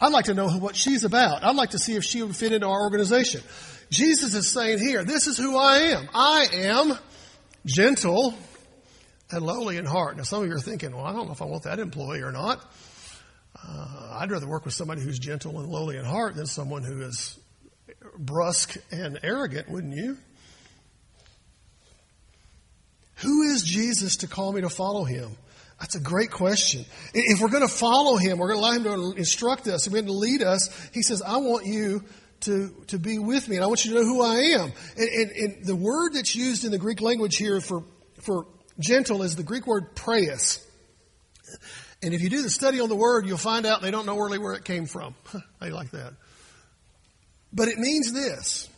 I'd 0.00 0.12
like 0.12 0.24
to 0.24 0.34
know 0.34 0.48
what 0.48 0.74
she's 0.76 1.04
about. 1.04 1.44
I'd 1.44 1.56
like 1.56 1.70
to 1.70 1.78
see 1.78 1.96
if 1.96 2.04
she 2.04 2.22
would 2.22 2.34
fit 2.34 2.52
into 2.52 2.66
our 2.66 2.82
organization. 2.84 3.42
Jesus 3.90 4.34
is 4.34 4.48
saying 4.48 4.78
here, 4.78 5.04
this 5.04 5.26
is 5.26 5.36
who 5.36 5.58
I 5.58 5.76
am. 5.92 6.08
I 6.14 6.46
am 6.54 6.98
gentle 7.66 8.32
and 9.30 9.44
lowly 9.44 9.76
in 9.76 9.84
heart. 9.84 10.16
Now, 10.16 10.22
some 10.22 10.42
of 10.42 10.48
you 10.48 10.54
are 10.54 10.58
thinking, 10.58 10.96
well, 10.96 11.04
I 11.04 11.12
don't 11.12 11.26
know 11.26 11.32
if 11.32 11.42
I 11.42 11.44
want 11.44 11.64
that 11.64 11.80
employee 11.80 12.22
or 12.22 12.32
not. 12.32 12.64
Uh, 13.62 14.16
I'd 14.20 14.30
rather 14.30 14.48
work 14.48 14.64
with 14.64 14.72
somebody 14.72 15.02
who's 15.02 15.18
gentle 15.18 15.60
and 15.60 15.68
lowly 15.68 15.98
in 15.98 16.06
heart 16.06 16.34
than 16.34 16.46
someone 16.46 16.82
who 16.82 17.02
is 17.02 17.38
brusque 18.16 18.78
and 18.90 19.20
arrogant, 19.22 19.68
wouldn't 19.68 19.94
you? 19.94 20.16
Who 23.22 23.42
is 23.42 23.62
Jesus 23.62 24.18
to 24.18 24.26
call 24.26 24.52
me 24.52 24.62
to 24.62 24.68
follow 24.68 25.04
him? 25.04 25.30
That's 25.78 25.94
a 25.94 26.00
great 26.00 26.30
question. 26.30 26.84
If 27.14 27.40
we're 27.40 27.48
going 27.48 27.66
to 27.66 27.72
follow 27.72 28.16
him, 28.16 28.38
we're 28.38 28.48
going 28.48 28.60
to 28.60 28.66
allow 28.66 28.72
him 28.72 29.12
to 29.12 29.18
instruct 29.18 29.66
us, 29.66 29.88
we're 29.88 29.94
going 29.94 30.06
to 30.06 30.12
lead 30.12 30.42
us. 30.42 30.68
He 30.92 31.02
says, 31.02 31.22
I 31.22 31.38
want 31.38 31.66
you 31.66 32.04
to, 32.40 32.74
to 32.88 32.98
be 32.98 33.18
with 33.18 33.48
me 33.48 33.56
and 33.56 33.64
I 33.64 33.66
want 33.66 33.84
you 33.84 33.92
to 33.92 34.00
know 34.00 34.04
who 34.04 34.22
I 34.22 34.36
am. 34.60 34.72
And, 34.96 35.08
and, 35.08 35.30
and 35.30 35.64
the 35.64 35.76
word 35.76 36.14
that's 36.14 36.34
used 36.34 36.64
in 36.64 36.70
the 36.70 36.78
Greek 36.78 37.00
language 37.00 37.36
here 37.36 37.60
for, 37.60 37.84
for 38.20 38.46
gentle 38.78 39.22
is 39.22 39.36
the 39.36 39.42
Greek 39.42 39.66
word 39.66 39.94
praeus. 39.94 40.66
And 42.02 42.14
if 42.14 42.22
you 42.22 42.30
do 42.30 42.42
the 42.42 42.50
study 42.50 42.80
on 42.80 42.88
the 42.88 42.96
word, 42.96 43.26
you'll 43.26 43.38
find 43.38 43.66
out 43.66 43.82
they 43.82 43.90
don't 43.90 44.06
know 44.06 44.18
really 44.18 44.38
where 44.38 44.54
it 44.54 44.64
came 44.64 44.86
from. 44.86 45.14
I 45.60 45.68
like 45.68 45.90
that. 45.90 46.14
But 47.52 47.68
it 47.68 47.78
means 47.78 48.12
this. 48.12 48.68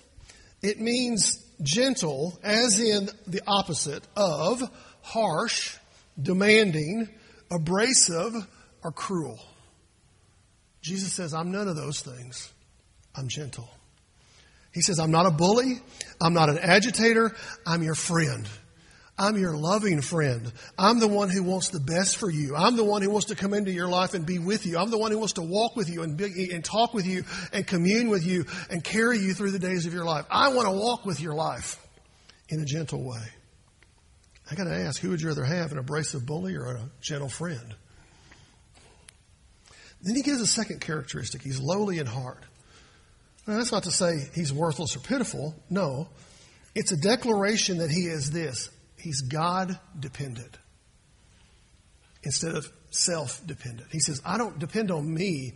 It 0.62 0.80
means 0.80 1.44
gentle, 1.62 2.38
as 2.42 2.80
in 2.80 3.08
the 3.26 3.42
opposite 3.46 4.06
of 4.16 4.62
harsh, 5.02 5.76
demanding, 6.20 7.08
abrasive, 7.50 8.34
or 8.82 8.92
cruel. 8.92 9.38
Jesus 10.80 11.12
says, 11.12 11.32
I'm 11.32 11.52
none 11.52 11.68
of 11.68 11.76
those 11.76 12.00
things. 12.00 12.52
I'm 13.14 13.28
gentle. 13.28 13.68
He 14.72 14.80
says, 14.80 14.98
I'm 14.98 15.10
not 15.10 15.26
a 15.26 15.30
bully. 15.30 15.80
I'm 16.20 16.34
not 16.34 16.48
an 16.48 16.58
agitator. 16.58 17.34
I'm 17.66 17.82
your 17.82 17.94
friend. 17.94 18.48
I'm 19.22 19.38
your 19.38 19.56
loving 19.56 20.00
friend. 20.00 20.52
I'm 20.76 20.98
the 20.98 21.06
one 21.06 21.30
who 21.30 21.44
wants 21.44 21.68
the 21.68 21.78
best 21.78 22.16
for 22.16 22.28
you. 22.28 22.56
I'm 22.56 22.74
the 22.74 22.82
one 22.82 23.02
who 23.02 23.10
wants 23.10 23.28
to 23.28 23.36
come 23.36 23.54
into 23.54 23.70
your 23.70 23.86
life 23.86 24.14
and 24.14 24.26
be 24.26 24.40
with 24.40 24.66
you. 24.66 24.76
I'm 24.76 24.90
the 24.90 24.98
one 24.98 25.12
who 25.12 25.18
wants 25.18 25.34
to 25.34 25.42
walk 25.42 25.76
with 25.76 25.88
you 25.88 26.02
and, 26.02 26.16
be, 26.16 26.50
and 26.52 26.64
talk 26.64 26.92
with 26.92 27.06
you 27.06 27.22
and 27.52 27.64
commune 27.64 28.08
with 28.08 28.26
you 28.26 28.46
and 28.68 28.82
carry 28.82 29.18
you 29.18 29.32
through 29.32 29.52
the 29.52 29.60
days 29.60 29.86
of 29.86 29.94
your 29.94 30.04
life. 30.04 30.26
I 30.28 30.48
want 30.48 30.66
to 30.66 30.72
walk 30.72 31.06
with 31.06 31.20
your 31.20 31.34
life 31.34 31.80
in 32.48 32.60
a 32.60 32.64
gentle 32.64 33.04
way. 33.04 33.22
I 34.50 34.56
got 34.56 34.64
to 34.64 34.74
ask, 34.74 35.00
who 35.00 35.10
would 35.10 35.20
you 35.20 35.28
rather 35.28 35.44
have, 35.44 35.70
an 35.70 35.78
abrasive 35.78 36.26
bully 36.26 36.56
or 36.56 36.64
a 36.64 36.90
gentle 37.00 37.28
friend? 37.28 37.76
Then 40.02 40.16
he 40.16 40.22
gives 40.22 40.40
a 40.40 40.48
second 40.48 40.80
characteristic. 40.80 41.42
He's 41.42 41.60
lowly 41.60 42.00
in 42.00 42.06
heart. 42.06 42.42
Now, 43.46 43.56
that's 43.56 43.70
not 43.70 43.84
to 43.84 43.92
say 43.92 44.30
he's 44.34 44.52
worthless 44.52 44.96
or 44.96 44.98
pitiful. 44.98 45.54
No. 45.70 46.08
It's 46.74 46.90
a 46.90 46.96
declaration 46.96 47.78
that 47.78 47.90
he 47.90 48.06
is 48.06 48.32
this 48.32 48.68
He's 49.02 49.20
God 49.20 49.78
dependent 49.98 50.56
instead 52.22 52.54
of 52.54 52.72
self 52.90 53.44
dependent. 53.44 53.88
He 53.90 53.98
says, 53.98 54.22
I 54.24 54.38
don't 54.38 54.60
depend 54.60 54.92
on 54.92 55.12
me, 55.12 55.54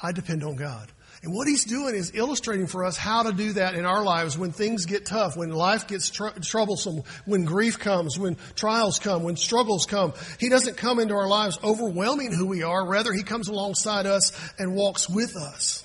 I 0.00 0.10
depend 0.10 0.42
on 0.42 0.56
God. 0.56 0.90
And 1.22 1.32
what 1.32 1.46
he's 1.46 1.64
doing 1.64 1.94
is 1.94 2.12
illustrating 2.14 2.66
for 2.66 2.84
us 2.84 2.96
how 2.96 3.22
to 3.22 3.32
do 3.32 3.52
that 3.52 3.76
in 3.76 3.84
our 3.84 4.02
lives 4.02 4.36
when 4.36 4.50
things 4.50 4.86
get 4.86 5.06
tough, 5.06 5.36
when 5.36 5.50
life 5.50 5.86
gets 5.86 6.10
tr- 6.10 6.38
troublesome, 6.42 7.02
when 7.24 7.44
grief 7.44 7.78
comes, 7.78 8.18
when 8.18 8.36
trials 8.56 8.98
come, 8.98 9.22
when 9.22 9.36
struggles 9.36 9.86
come. 9.86 10.12
He 10.40 10.48
doesn't 10.48 10.76
come 10.76 10.98
into 10.98 11.14
our 11.14 11.28
lives 11.28 11.58
overwhelming 11.62 12.32
who 12.32 12.46
we 12.46 12.64
are. 12.64 12.84
Rather, 12.84 13.12
he 13.12 13.22
comes 13.22 13.46
alongside 13.46 14.06
us 14.06 14.32
and 14.58 14.74
walks 14.74 15.08
with 15.08 15.36
us. 15.36 15.84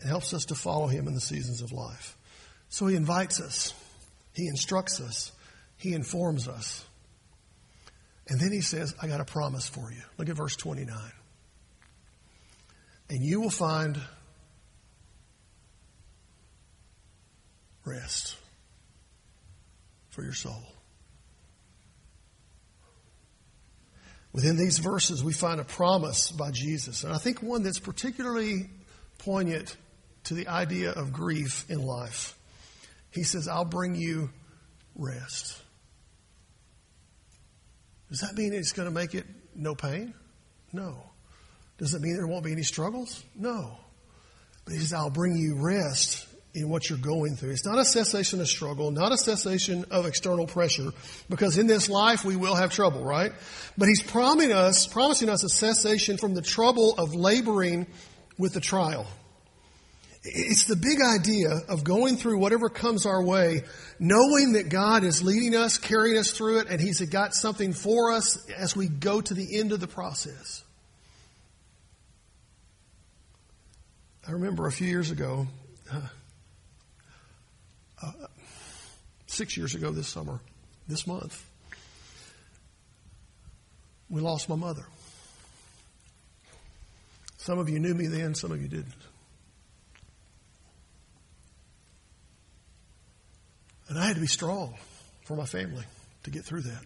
It 0.00 0.06
helps 0.06 0.34
us 0.34 0.46
to 0.46 0.54
follow 0.54 0.86
him 0.86 1.06
in 1.06 1.14
the 1.14 1.20
seasons 1.20 1.62
of 1.62 1.72
life. 1.72 2.16
So 2.68 2.86
he 2.86 2.96
invites 2.96 3.40
us. 3.40 3.74
He 4.34 4.46
instructs 4.46 5.00
us, 5.00 5.32
He 5.76 5.92
informs 5.92 6.48
us. 6.48 6.84
And 8.28 8.40
then 8.40 8.52
He 8.52 8.60
says, 8.60 8.94
I 9.02 9.08
got 9.08 9.20
a 9.20 9.24
promise 9.24 9.68
for 9.68 9.90
you. 9.90 10.02
Look 10.18 10.28
at 10.28 10.36
verse 10.36 10.56
29. 10.56 10.96
And 13.08 13.24
you 13.24 13.40
will 13.40 13.50
find 13.50 14.00
rest 17.84 18.36
for 20.10 20.22
your 20.22 20.32
soul. 20.32 20.62
Within 24.32 24.56
these 24.56 24.78
verses, 24.78 25.24
we 25.24 25.32
find 25.32 25.60
a 25.60 25.64
promise 25.64 26.30
by 26.30 26.52
Jesus, 26.52 27.02
and 27.02 27.12
I 27.12 27.18
think 27.18 27.42
one 27.42 27.64
that's 27.64 27.80
particularly 27.80 28.70
poignant 29.18 29.76
to 30.24 30.34
the 30.34 30.46
idea 30.46 30.92
of 30.92 31.12
grief 31.12 31.68
in 31.68 31.82
life. 31.82 32.38
He 33.10 33.22
says, 33.22 33.48
I'll 33.48 33.64
bring 33.64 33.94
you 33.94 34.30
rest. 34.94 35.60
Does 38.08 38.20
that 38.20 38.34
mean 38.34 38.52
it's 38.52 38.72
going 38.72 38.88
to 38.88 38.94
make 38.94 39.14
it 39.14 39.24
no 39.54 39.74
pain? 39.74 40.14
No. 40.72 41.10
Does 41.78 41.94
it 41.94 42.02
mean 42.02 42.16
there 42.16 42.26
won't 42.26 42.44
be 42.44 42.52
any 42.52 42.62
struggles? 42.62 43.24
No. 43.34 43.78
But 44.64 44.74
he 44.74 44.80
says, 44.80 44.92
I'll 44.92 45.10
bring 45.10 45.36
you 45.36 45.56
rest 45.60 46.26
in 46.52 46.68
what 46.68 46.88
you're 46.88 46.98
going 46.98 47.36
through. 47.36 47.50
It's 47.50 47.64
not 47.64 47.78
a 47.78 47.84
cessation 47.84 48.40
of 48.40 48.48
struggle, 48.48 48.90
not 48.90 49.12
a 49.12 49.16
cessation 49.16 49.84
of 49.90 50.06
external 50.06 50.46
pressure, 50.46 50.90
because 51.28 51.58
in 51.58 51.66
this 51.66 51.88
life 51.88 52.24
we 52.24 52.36
will 52.36 52.56
have 52.56 52.72
trouble, 52.72 53.04
right? 53.04 53.32
But 53.78 53.88
he's 53.88 54.02
promising 54.02 54.52
us, 54.52 54.86
promising 54.86 55.28
us 55.28 55.44
a 55.44 55.48
cessation 55.48 56.16
from 56.18 56.34
the 56.34 56.42
trouble 56.42 56.94
of 56.98 57.14
laboring 57.14 57.86
with 58.36 58.52
the 58.52 58.60
trial. 58.60 59.06
It's 60.22 60.64
the 60.64 60.76
big 60.76 60.98
idea 61.00 61.48
of 61.68 61.82
going 61.82 62.16
through 62.16 62.38
whatever 62.38 62.68
comes 62.68 63.06
our 63.06 63.24
way, 63.24 63.62
knowing 63.98 64.52
that 64.52 64.68
God 64.68 65.02
is 65.02 65.22
leading 65.22 65.54
us, 65.54 65.78
carrying 65.78 66.18
us 66.18 66.30
through 66.30 66.58
it, 66.58 66.68
and 66.68 66.78
He's 66.78 67.00
got 67.00 67.34
something 67.34 67.72
for 67.72 68.12
us 68.12 68.50
as 68.50 68.76
we 68.76 68.88
go 68.88 69.22
to 69.22 69.32
the 69.32 69.58
end 69.58 69.72
of 69.72 69.80
the 69.80 69.86
process. 69.86 70.62
I 74.28 74.32
remember 74.32 74.66
a 74.66 74.72
few 74.72 74.86
years 74.86 75.10
ago, 75.10 75.46
uh, 75.90 76.00
uh, 78.02 78.12
six 79.26 79.56
years 79.56 79.74
ago 79.74 79.90
this 79.90 80.08
summer, 80.08 80.38
this 80.86 81.06
month, 81.06 81.42
we 84.10 84.20
lost 84.20 84.50
my 84.50 84.56
mother. 84.56 84.84
Some 87.38 87.58
of 87.58 87.70
you 87.70 87.78
knew 87.78 87.94
me 87.94 88.06
then, 88.06 88.34
some 88.34 88.52
of 88.52 88.60
you 88.60 88.68
didn't. 88.68 88.92
And 93.90 93.98
I 93.98 94.06
had 94.06 94.14
to 94.14 94.20
be 94.20 94.28
strong 94.28 94.74
for 95.24 95.36
my 95.36 95.44
family 95.44 95.84
to 96.22 96.30
get 96.30 96.44
through 96.44 96.62
that. 96.62 96.82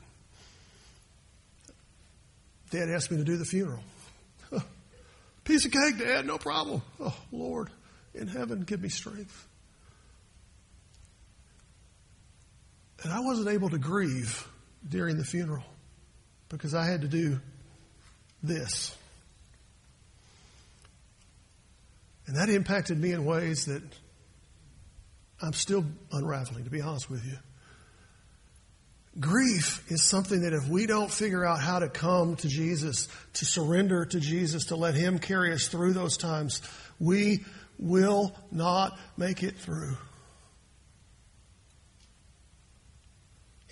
Dad 2.70 2.88
asked 2.88 3.10
me 3.10 3.18
to 3.18 3.24
do 3.24 3.36
the 3.36 3.44
funeral. 3.44 3.82
Piece 5.44 5.66
of 5.66 5.70
cake, 5.70 5.98
Dad, 5.98 6.26
no 6.26 6.38
problem. 6.38 6.80
Oh, 6.98 7.14
Lord, 7.30 7.68
in 8.14 8.26
heaven, 8.26 8.62
give 8.62 8.80
me 8.80 8.88
strength. 8.88 9.46
And 13.02 13.12
I 13.12 13.20
wasn't 13.20 13.48
able 13.48 13.68
to 13.68 13.78
grieve 13.78 14.48
during 14.88 15.18
the 15.18 15.24
funeral 15.24 15.64
because 16.48 16.74
I 16.74 16.86
had 16.86 17.02
to 17.02 17.08
do 17.08 17.38
this. 18.42 18.96
And 22.26 22.36
that 22.36 22.48
impacted 22.48 22.98
me 22.98 23.12
in 23.12 23.26
ways 23.26 23.66
that 23.66 23.82
I'm 25.44 25.52
still 25.52 25.84
unraveling, 26.10 26.64
to 26.64 26.70
be 26.70 26.80
honest 26.80 27.10
with 27.10 27.24
you. 27.24 27.36
Grief 29.20 29.84
is 29.92 30.02
something 30.02 30.42
that 30.42 30.54
if 30.54 30.66
we 30.68 30.86
don't 30.86 31.10
figure 31.10 31.44
out 31.44 31.60
how 31.60 31.78
to 31.78 31.88
come 31.88 32.34
to 32.36 32.48
Jesus, 32.48 33.08
to 33.34 33.44
surrender 33.44 34.06
to 34.06 34.18
Jesus, 34.18 34.66
to 34.66 34.76
let 34.76 34.94
Him 34.94 35.18
carry 35.18 35.52
us 35.52 35.68
through 35.68 35.92
those 35.92 36.16
times, 36.16 36.62
we 36.98 37.44
will 37.78 38.34
not 38.50 38.98
make 39.16 39.42
it 39.42 39.56
through. 39.56 39.96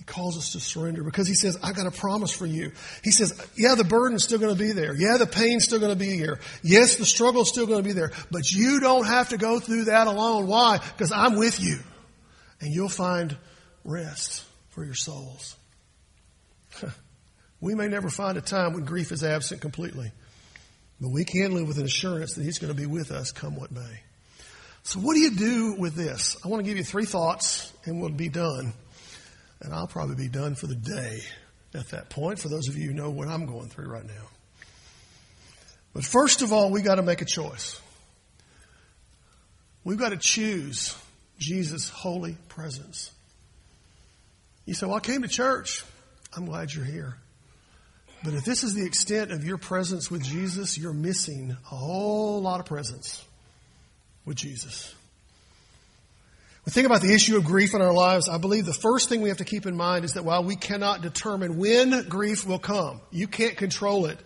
He 0.02 0.06
calls 0.12 0.36
us 0.36 0.50
to 0.50 0.58
surrender 0.58 1.04
because 1.04 1.28
he 1.28 1.34
says, 1.34 1.56
I 1.62 1.70
got 1.70 1.86
a 1.86 1.92
promise 1.92 2.32
for 2.32 2.44
you. 2.44 2.72
He 3.04 3.12
says, 3.12 3.40
yeah, 3.56 3.76
the 3.76 3.84
burden's 3.84 4.24
still 4.24 4.40
going 4.40 4.52
to 4.52 4.58
be 4.58 4.72
there. 4.72 4.96
Yeah, 4.96 5.16
the 5.16 5.28
pain's 5.28 5.62
still 5.62 5.78
going 5.78 5.92
to 5.92 5.98
be 5.98 6.16
here. 6.16 6.40
Yes, 6.64 6.96
the 6.96 7.06
struggle's 7.06 7.48
still 7.48 7.68
going 7.68 7.84
to 7.84 7.88
be 7.88 7.92
there. 7.92 8.10
But 8.28 8.50
you 8.50 8.80
don't 8.80 9.06
have 9.06 9.28
to 9.28 9.38
go 9.38 9.60
through 9.60 9.84
that 9.84 10.08
alone. 10.08 10.48
Why? 10.48 10.78
Because 10.78 11.12
I'm 11.12 11.36
with 11.36 11.60
you. 11.60 11.78
And 12.60 12.74
you'll 12.74 12.88
find 12.88 13.36
rest 13.84 14.44
for 14.70 14.84
your 14.84 14.96
souls. 14.96 15.54
we 17.60 17.76
may 17.76 17.86
never 17.86 18.10
find 18.10 18.36
a 18.36 18.40
time 18.40 18.72
when 18.72 18.84
grief 18.84 19.12
is 19.12 19.22
absent 19.22 19.60
completely. 19.60 20.10
But 21.00 21.10
we 21.10 21.24
can 21.24 21.54
live 21.54 21.68
with 21.68 21.78
an 21.78 21.84
assurance 21.84 22.34
that 22.34 22.42
he's 22.42 22.58
going 22.58 22.74
to 22.74 22.76
be 22.76 22.86
with 22.86 23.12
us 23.12 23.30
come 23.30 23.54
what 23.54 23.70
may. 23.70 24.00
So 24.82 24.98
what 24.98 25.14
do 25.14 25.20
you 25.20 25.30
do 25.30 25.76
with 25.78 25.94
this? 25.94 26.36
I 26.44 26.48
want 26.48 26.64
to 26.64 26.68
give 26.68 26.76
you 26.76 26.82
three 26.82 27.04
thoughts 27.04 27.72
and 27.84 28.00
we'll 28.00 28.10
be 28.10 28.28
done. 28.28 28.72
And 29.62 29.72
I'll 29.72 29.86
probably 29.86 30.16
be 30.16 30.28
done 30.28 30.54
for 30.54 30.66
the 30.66 30.74
day 30.74 31.20
at 31.74 31.88
that 31.90 32.10
point, 32.10 32.38
for 32.38 32.48
those 32.48 32.68
of 32.68 32.76
you 32.76 32.88
who 32.88 32.94
know 32.94 33.10
what 33.10 33.28
I'm 33.28 33.46
going 33.46 33.68
through 33.68 33.88
right 33.88 34.04
now. 34.04 34.28
But 35.94 36.04
first 36.04 36.42
of 36.42 36.52
all, 36.52 36.70
we 36.70 36.82
got 36.82 36.96
to 36.96 37.02
make 37.02 37.22
a 37.22 37.24
choice. 37.24 37.80
We've 39.84 39.98
got 39.98 40.10
to 40.10 40.16
choose 40.16 40.96
Jesus' 41.38 41.88
holy 41.88 42.36
presence. 42.48 43.10
You 44.64 44.74
say, 44.74 44.86
Well, 44.86 44.96
I 44.96 45.00
came 45.00 45.22
to 45.22 45.28
church. 45.28 45.84
I'm 46.36 46.46
glad 46.46 46.72
you're 46.72 46.84
here. 46.84 47.16
But 48.24 48.34
if 48.34 48.44
this 48.44 48.62
is 48.62 48.74
the 48.74 48.86
extent 48.86 49.32
of 49.32 49.44
your 49.44 49.58
presence 49.58 50.10
with 50.10 50.22
Jesus, 50.22 50.78
you're 50.78 50.92
missing 50.92 51.50
a 51.50 51.74
whole 51.74 52.40
lot 52.40 52.60
of 52.60 52.66
presence 52.66 53.24
with 54.24 54.36
Jesus. 54.36 54.94
We 56.64 56.70
think 56.70 56.86
about 56.86 57.02
the 57.02 57.12
issue 57.12 57.36
of 57.36 57.44
grief 57.44 57.74
in 57.74 57.82
our 57.82 57.92
lives. 57.92 58.28
I 58.28 58.38
believe 58.38 58.66
the 58.66 58.72
first 58.72 59.08
thing 59.08 59.20
we 59.20 59.30
have 59.30 59.38
to 59.38 59.44
keep 59.44 59.66
in 59.66 59.76
mind 59.76 60.04
is 60.04 60.12
that 60.12 60.24
while 60.24 60.44
we 60.44 60.54
cannot 60.54 61.02
determine 61.02 61.58
when 61.58 62.08
grief 62.08 62.46
will 62.46 62.60
come, 62.60 63.00
you 63.10 63.26
can't 63.26 63.56
control 63.56 64.06
it. 64.06 64.18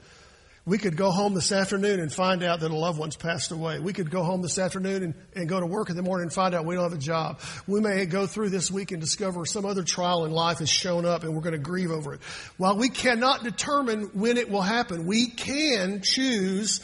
We 0.66 0.78
could 0.78 0.96
go 0.96 1.12
home 1.12 1.32
this 1.32 1.52
afternoon 1.52 2.00
and 2.00 2.12
find 2.12 2.42
out 2.42 2.60
that 2.60 2.72
a 2.72 2.76
loved 2.76 2.98
one's 2.98 3.16
passed 3.16 3.52
away. 3.52 3.78
We 3.78 3.92
could 3.92 4.10
go 4.10 4.24
home 4.24 4.42
this 4.42 4.58
afternoon 4.58 5.02
and, 5.04 5.14
and 5.34 5.48
go 5.48 5.60
to 5.60 5.66
work 5.66 5.90
in 5.90 5.96
the 5.96 6.02
morning 6.02 6.24
and 6.24 6.32
find 6.32 6.56
out 6.56 6.66
we 6.66 6.74
don't 6.74 6.82
have 6.82 6.92
a 6.92 6.98
job. 6.98 7.40
We 7.68 7.80
may 7.80 8.04
go 8.04 8.26
through 8.26 8.50
this 8.50 8.70
week 8.70 8.90
and 8.90 9.00
discover 9.00 9.46
some 9.46 9.64
other 9.64 9.84
trial 9.84 10.24
in 10.24 10.32
life 10.32 10.58
has 10.58 10.68
shown 10.68 11.06
up 11.06 11.22
and 11.22 11.34
we're 11.34 11.40
going 11.40 11.52
to 11.52 11.58
grieve 11.58 11.92
over 11.92 12.14
it. 12.14 12.20
While 12.56 12.76
we 12.76 12.88
cannot 12.88 13.44
determine 13.44 14.10
when 14.12 14.36
it 14.36 14.50
will 14.50 14.60
happen, 14.60 15.06
we 15.06 15.28
can 15.28 16.02
choose 16.02 16.80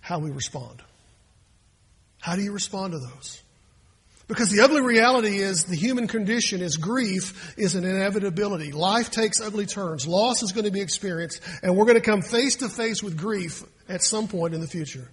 how 0.00 0.18
we 0.18 0.30
respond. 0.30 0.82
How 2.20 2.34
do 2.34 2.42
you 2.42 2.52
respond 2.52 2.94
to 2.94 2.98
those? 2.98 3.39
Because 4.30 4.48
the 4.48 4.60
ugly 4.60 4.80
reality 4.80 5.38
is 5.38 5.64
the 5.64 5.74
human 5.74 6.06
condition 6.06 6.62
is 6.62 6.76
grief 6.76 7.52
is 7.58 7.74
an 7.74 7.84
inevitability. 7.84 8.70
Life 8.70 9.10
takes 9.10 9.40
ugly 9.40 9.66
turns. 9.66 10.06
Loss 10.06 10.44
is 10.44 10.52
going 10.52 10.66
to 10.66 10.70
be 10.70 10.80
experienced 10.80 11.40
and 11.64 11.76
we're 11.76 11.84
going 11.84 11.96
to 11.96 12.00
come 12.00 12.22
face 12.22 12.54
to 12.58 12.68
face 12.68 13.02
with 13.02 13.18
grief 13.18 13.64
at 13.88 14.04
some 14.04 14.28
point 14.28 14.54
in 14.54 14.60
the 14.60 14.68
future. 14.68 15.08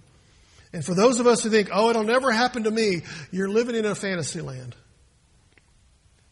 And 0.72 0.84
for 0.84 0.94
those 0.94 1.18
of 1.18 1.26
us 1.26 1.42
who 1.42 1.50
think, 1.50 1.68
oh, 1.72 1.90
it'll 1.90 2.04
never 2.04 2.30
happen 2.30 2.62
to 2.62 2.70
me, 2.70 3.02
you're 3.32 3.48
living 3.48 3.74
in 3.74 3.84
a 3.86 3.96
fantasy 3.96 4.40
land. 4.40 4.76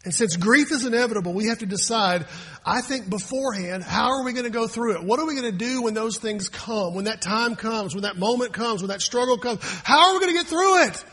And 0.05 0.14
since 0.14 0.37
grief 0.37 0.70
is 0.70 0.85
inevitable, 0.85 1.33
we 1.33 1.46
have 1.46 1.59
to 1.59 1.66
decide, 1.66 2.27
I 2.64 2.83
think 2.83 3.11
beforehand, 3.11 3.83
how 3.83 4.12
are 4.12 4.22
we 4.22 4.33
going 4.33 4.44
to 4.44 4.51
go 4.51 4.68
through 4.68 4.94
it? 4.94 5.03
What 5.03 5.18
are 5.18 5.27
we 5.27 5.35
going 5.35 5.51
to 5.51 5.59
do 5.59 5.83
when 5.83 5.94
those 5.94 6.18
things 6.18 6.49
come? 6.49 6.94
When 6.94 7.07
that 7.07 7.20
time 7.20 7.57
comes, 7.57 7.96
when 7.96 8.03
that 8.03 8.16
moment 8.16 8.53
comes, 8.53 8.81
when 8.81 8.90
that 8.90 9.03
struggle 9.03 9.38
comes? 9.38 9.59
How 9.83 10.07
are 10.07 10.14
we 10.14 10.20
going 10.20 10.33
to 10.37 10.38
get 10.38 10.46
through 10.46 10.85
it? 10.85 11.05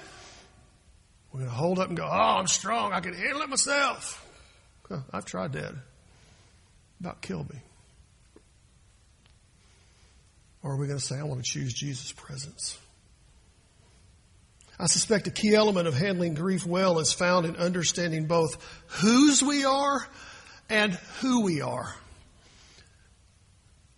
We're 1.33 1.39
going 1.39 1.49
to 1.49 1.57
hold 1.57 1.79
up 1.79 1.87
and 1.87 1.97
go, 1.97 2.05
oh, 2.05 2.37
I'm 2.37 2.47
strong. 2.47 2.93
I 2.93 2.99
can 2.99 3.15
handle 3.15 3.41
it 3.41 3.49
myself. 3.49 4.23
I've 5.11 5.25
tried 5.25 5.53
that. 5.53 5.73
About 6.99 7.21
killed 7.21 7.51
me. 7.51 7.59
Or 10.61 10.73
are 10.73 10.77
we 10.77 10.85
going 10.85 10.99
to 10.99 11.03
say, 11.03 11.17
I 11.17 11.23
want 11.23 11.43
to 11.43 11.51
choose 11.51 11.73
Jesus' 11.73 12.11
presence? 12.11 12.77
I 14.79 14.85
suspect 14.85 15.27
a 15.27 15.31
key 15.31 15.55
element 15.55 15.87
of 15.87 15.95
handling 15.95 16.35
grief 16.35 16.65
well 16.65 16.99
is 16.99 17.13
found 17.13 17.47
in 17.47 17.55
understanding 17.55 18.27
both 18.27 18.63
whose 18.87 19.41
we 19.41 19.65
are 19.65 20.07
and 20.69 20.93
who 21.19 21.41
we 21.41 21.61
are. 21.61 21.93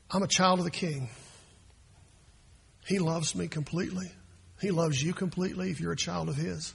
I'm 0.10 0.24
a 0.24 0.28
child 0.28 0.60
of 0.60 0.66
the 0.66 0.72
King. 0.72 1.10
He 2.88 3.00
loves 3.00 3.36
me 3.36 3.50
completely. 3.50 4.10
He 4.62 4.72
loves 4.72 5.02
you 5.04 5.14
completely 5.14 5.72
if 5.72 5.82
you're 5.82 5.92
a 5.92 5.98
child 5.98 6.30
of 6.30 6.36
His. 6.38 6.74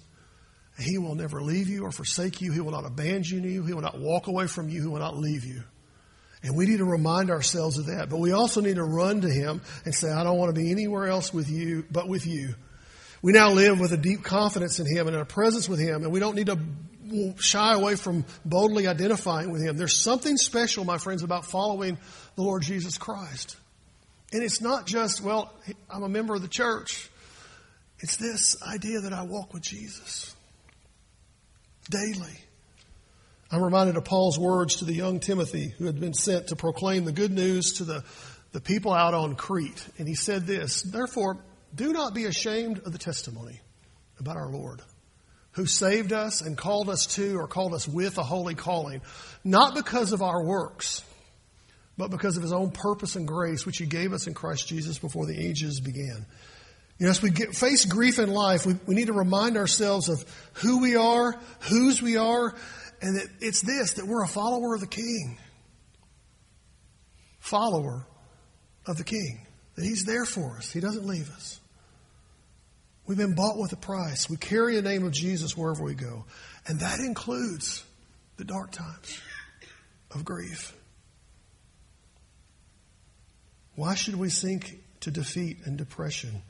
He 0.80 0.98
will 0.98 1.14
never 1.14 1.42
leave 1.42 1.68
you 1.68 1.84
or 1.84 1.92
forsake 1.92 2.40
you. 2.40 2.52
He 2.52 2.60
will 2.60 2.72
not 2.72 2.86
abandon 2.86 3.44
you. 3.44 3.64
He 3.64 3.72
will 3.72 3.82
not 3.82 3.98
walk 3.98 4.26
away 4.26 4.46
from 4.46 4.68
you. 4.68 4.80
He 4.80 4.86
will 4.86 4.98
not 4.98 5.16
leave 5.16 5.44
you. 5.44 5.62
And 6.42 6.56
we 6.56 6.66
need 6.66 6.78
to 6.78 6.84
remind 6.84 7.30
ourselves 7.30 7.78
of 7.78 7.86
that. 7.86 8.08
But 8.08 8.18
we 8.18 8.32
also 8.32 8.60
need 8.60 8.76
to 8.76 8.84
run 8.84 9.20
to 9.20 9.28
Him 9.28 9.60
and 9.84 9.94
say, 9.94 10.10
I 10.10 10.24
don't 10.24 10.38
want 10.38 10.54
to 10.54 10.60
be 10.60 10.70
anywhere 10.70 11.06
else 11.06 11.34
with 11.34 11.50
you 11.50 11.84
but 11.90 12.08
with 12.08 12.26
you. 12.26 12.54
We 13.22 13.32
now 13.32 13.50
live 13.50 13.78
with 13.78 13.92
a 13.92 13.98
deep 13.98 14.22
confidence 14.22 14.78
in 14.78 14.86
Him 14.86 15.06
and 15.06 15.14
in 15.14 15.20
a 15.20 15.26
presence 15.26 15.68
with 15.68 15.78
Him, 15.78 16.04
and 16.04 16.12
we 16.12 16.20
don't 16.20 16.34
need 16.34 16.46
to 16.46 16.58
shy 17.38 17.74
away 17.74 17.96
from 17.96 18.24
boldly 18.46 18.86
identifying 18.86 19.52
with 19.52 19.62
Him. 19.62 19.76
There's 19.76 20.02
something 20.02 20.38
special, 20.38 20.84
my 20.84 20.96
friends, 20.96 21.22
about 21.22 21.44
following 21.44 21.98
the 22.36 22.42
Lord 22.42 22.62
Jesus 22.62 22.96
Christ. 22.96 23.56
And 24.32 24.42
it's 24.42 24.62
not 24.62 24.86
just, 24.86 25.20
well, 25.20 25.52
I'm 25.90 26.04
a 26.04 26.08
member 26.08 26.34
of 26.34 26.40
the 26.40 26.48
church. 26.48 27.10
It's 27.98 28.16
this 28.16 28.62
idea 28.62 29.00
that 29.00 29.12
I 29.12 29.24
walk 29.24 29.52
with 29.52 29.62
Jesus 29.62 30.34
daily. 31.90 32.38
I'm 33.52 33.62
reminded 33.62 33.96
of 33.96 34.04
Paul's 34.04 34.38
words 34.38 34.76
to 34.76 34.84
the 34.84 34.94
young 34.94 35.18
Timothy 35.18 35.74
who 35.76 35.86
had 35.86 35.98
been 35.98 36.14
sent 36.14 36.48
to 36.48 36.56
proclaim 36.56 37.04
the 37.04 37.12
good 37.12 37.32
news 37.32 37.74
to 37.74 37.84
the, 37.84 38.04
the 38.52 38.60
people 38.60 38.92
out 38.92 39.12
on 39.12 39.34
Crete. 39.34 39.84
And 39.98 40.06
he 40.06 40.14
said 40.14 40.46
this, 40.46 40.82
therefore, 40.82 41.38
do 41.74 41.92
not 41.92 42.14
be 42.14 42.26
ashamed 42.26 42.78
of 42.86 42.92
the 42.92 42.98
testimony 42.98 43.60
about 44.20 44.36
our 44.36 44.50
Lord, 44.50 44.82
who 45.52 45.66
saved 45.66 46.12
us 46.12 46.42
and 46.42 46.56
called 46.56 46.88
us 46.88 47.06
to 47.16 47.36
or 47.36 47.48
called 47.48 47.74
us 47.74 47.88
with 47.88 48.18
a 48.18 48.22
holy 48.22 48.54
calling, 48.54 49.00
not 49.42 49.74
because 49.74 50.12
of 50.12 50.22
our 50.22 50.44
works, 50.44 51.02
but 51.98 52.10
because 52.10 52.36
of 52.36 52.42
his 52.42 52.52
own 52.52 52.70
purpose 52.70 53.16
and 53.16 53.26
grace, 53.26 53.66
which 53.66 53.78
he 53.78 53.86
gave 53.86 54.12
us 54.12 54.26
in 54.26 54.34
Christ 54.34 54.68
Jesus 54.68 54.98
before 54.98 55.26
the 55.26 55.38
ages 55.38 55.80
began. 55.80 56.24
You 57.00 57.06
know, 57.06 57.10
as 57.10 57.22
we 57.22 57.30
get, 57.30 57.56
face 57.56 57.86
grief 57.86 58.18
in 58.18 58.30
life, 58.30 58.66
we, 58.66 58.74
we 58.86 58.94
need 58.94 59.06
to 59.06 59.14
remind 59.14 59.56
ourselves 59.56 60.10
of 60.10 60.22
who 60.52 60.82
we 60.82 60.96
are, 60.96 61.32
whose 61.60 62.02
we 62.02 62.18
are, 62.18 62.54
and 63.00 63.16
that 63.16 63.26
it's 63.40 63.62
this, 63.62 63.94
that 63.94 64.06
we're 64.06 64.22
a 64.22 64.28
follower 64.28 64.74
of 64.74 64.82
the 64.82 64.86
King. 64.86 65.38
Follower 67.38 68.06
of 68.86 68.98
the 68.98 69.04
King. 69.04 69.46
That 69.76 69.86
He's 69.86 70.04
there 70.04 70.26
for 70.26 70.58
us. 70.58 70.70
He 70.70 70.80
doesn't 70.80 71.06
leave 71.06 71.30
us. 71.30 71.58
We've 73.06 73.16
been 73.16 73.34
bought 73.34 73.56
with 73.56 73.72
a 73.72 73.76
price. 73.76 74.28
We 74.28 74.36
carry 74.36 74.76
the 74.76 74.82
name 74.82 75.06
of 75.06 75.12
Jesus 75.12 75.56
wherever 75.56 75.82
we 75.82 75.94
go. 75.94 76.26
And 76.66 76.80
that 76.80 77.00
includes 77.00 77.82
the 78.36 78.44
dark 78.44 78.72
times 78.72 79.18
of 80.14 80.26
grief. 80.26 80.76
Why 83.74 83.94
should 83.94 84.16
we 84.16 84.28
sink 84.28 84.80
to 85.00 85.10
defeat 85.10 85.60
and 85.64 85.78
depression 85.78 86.42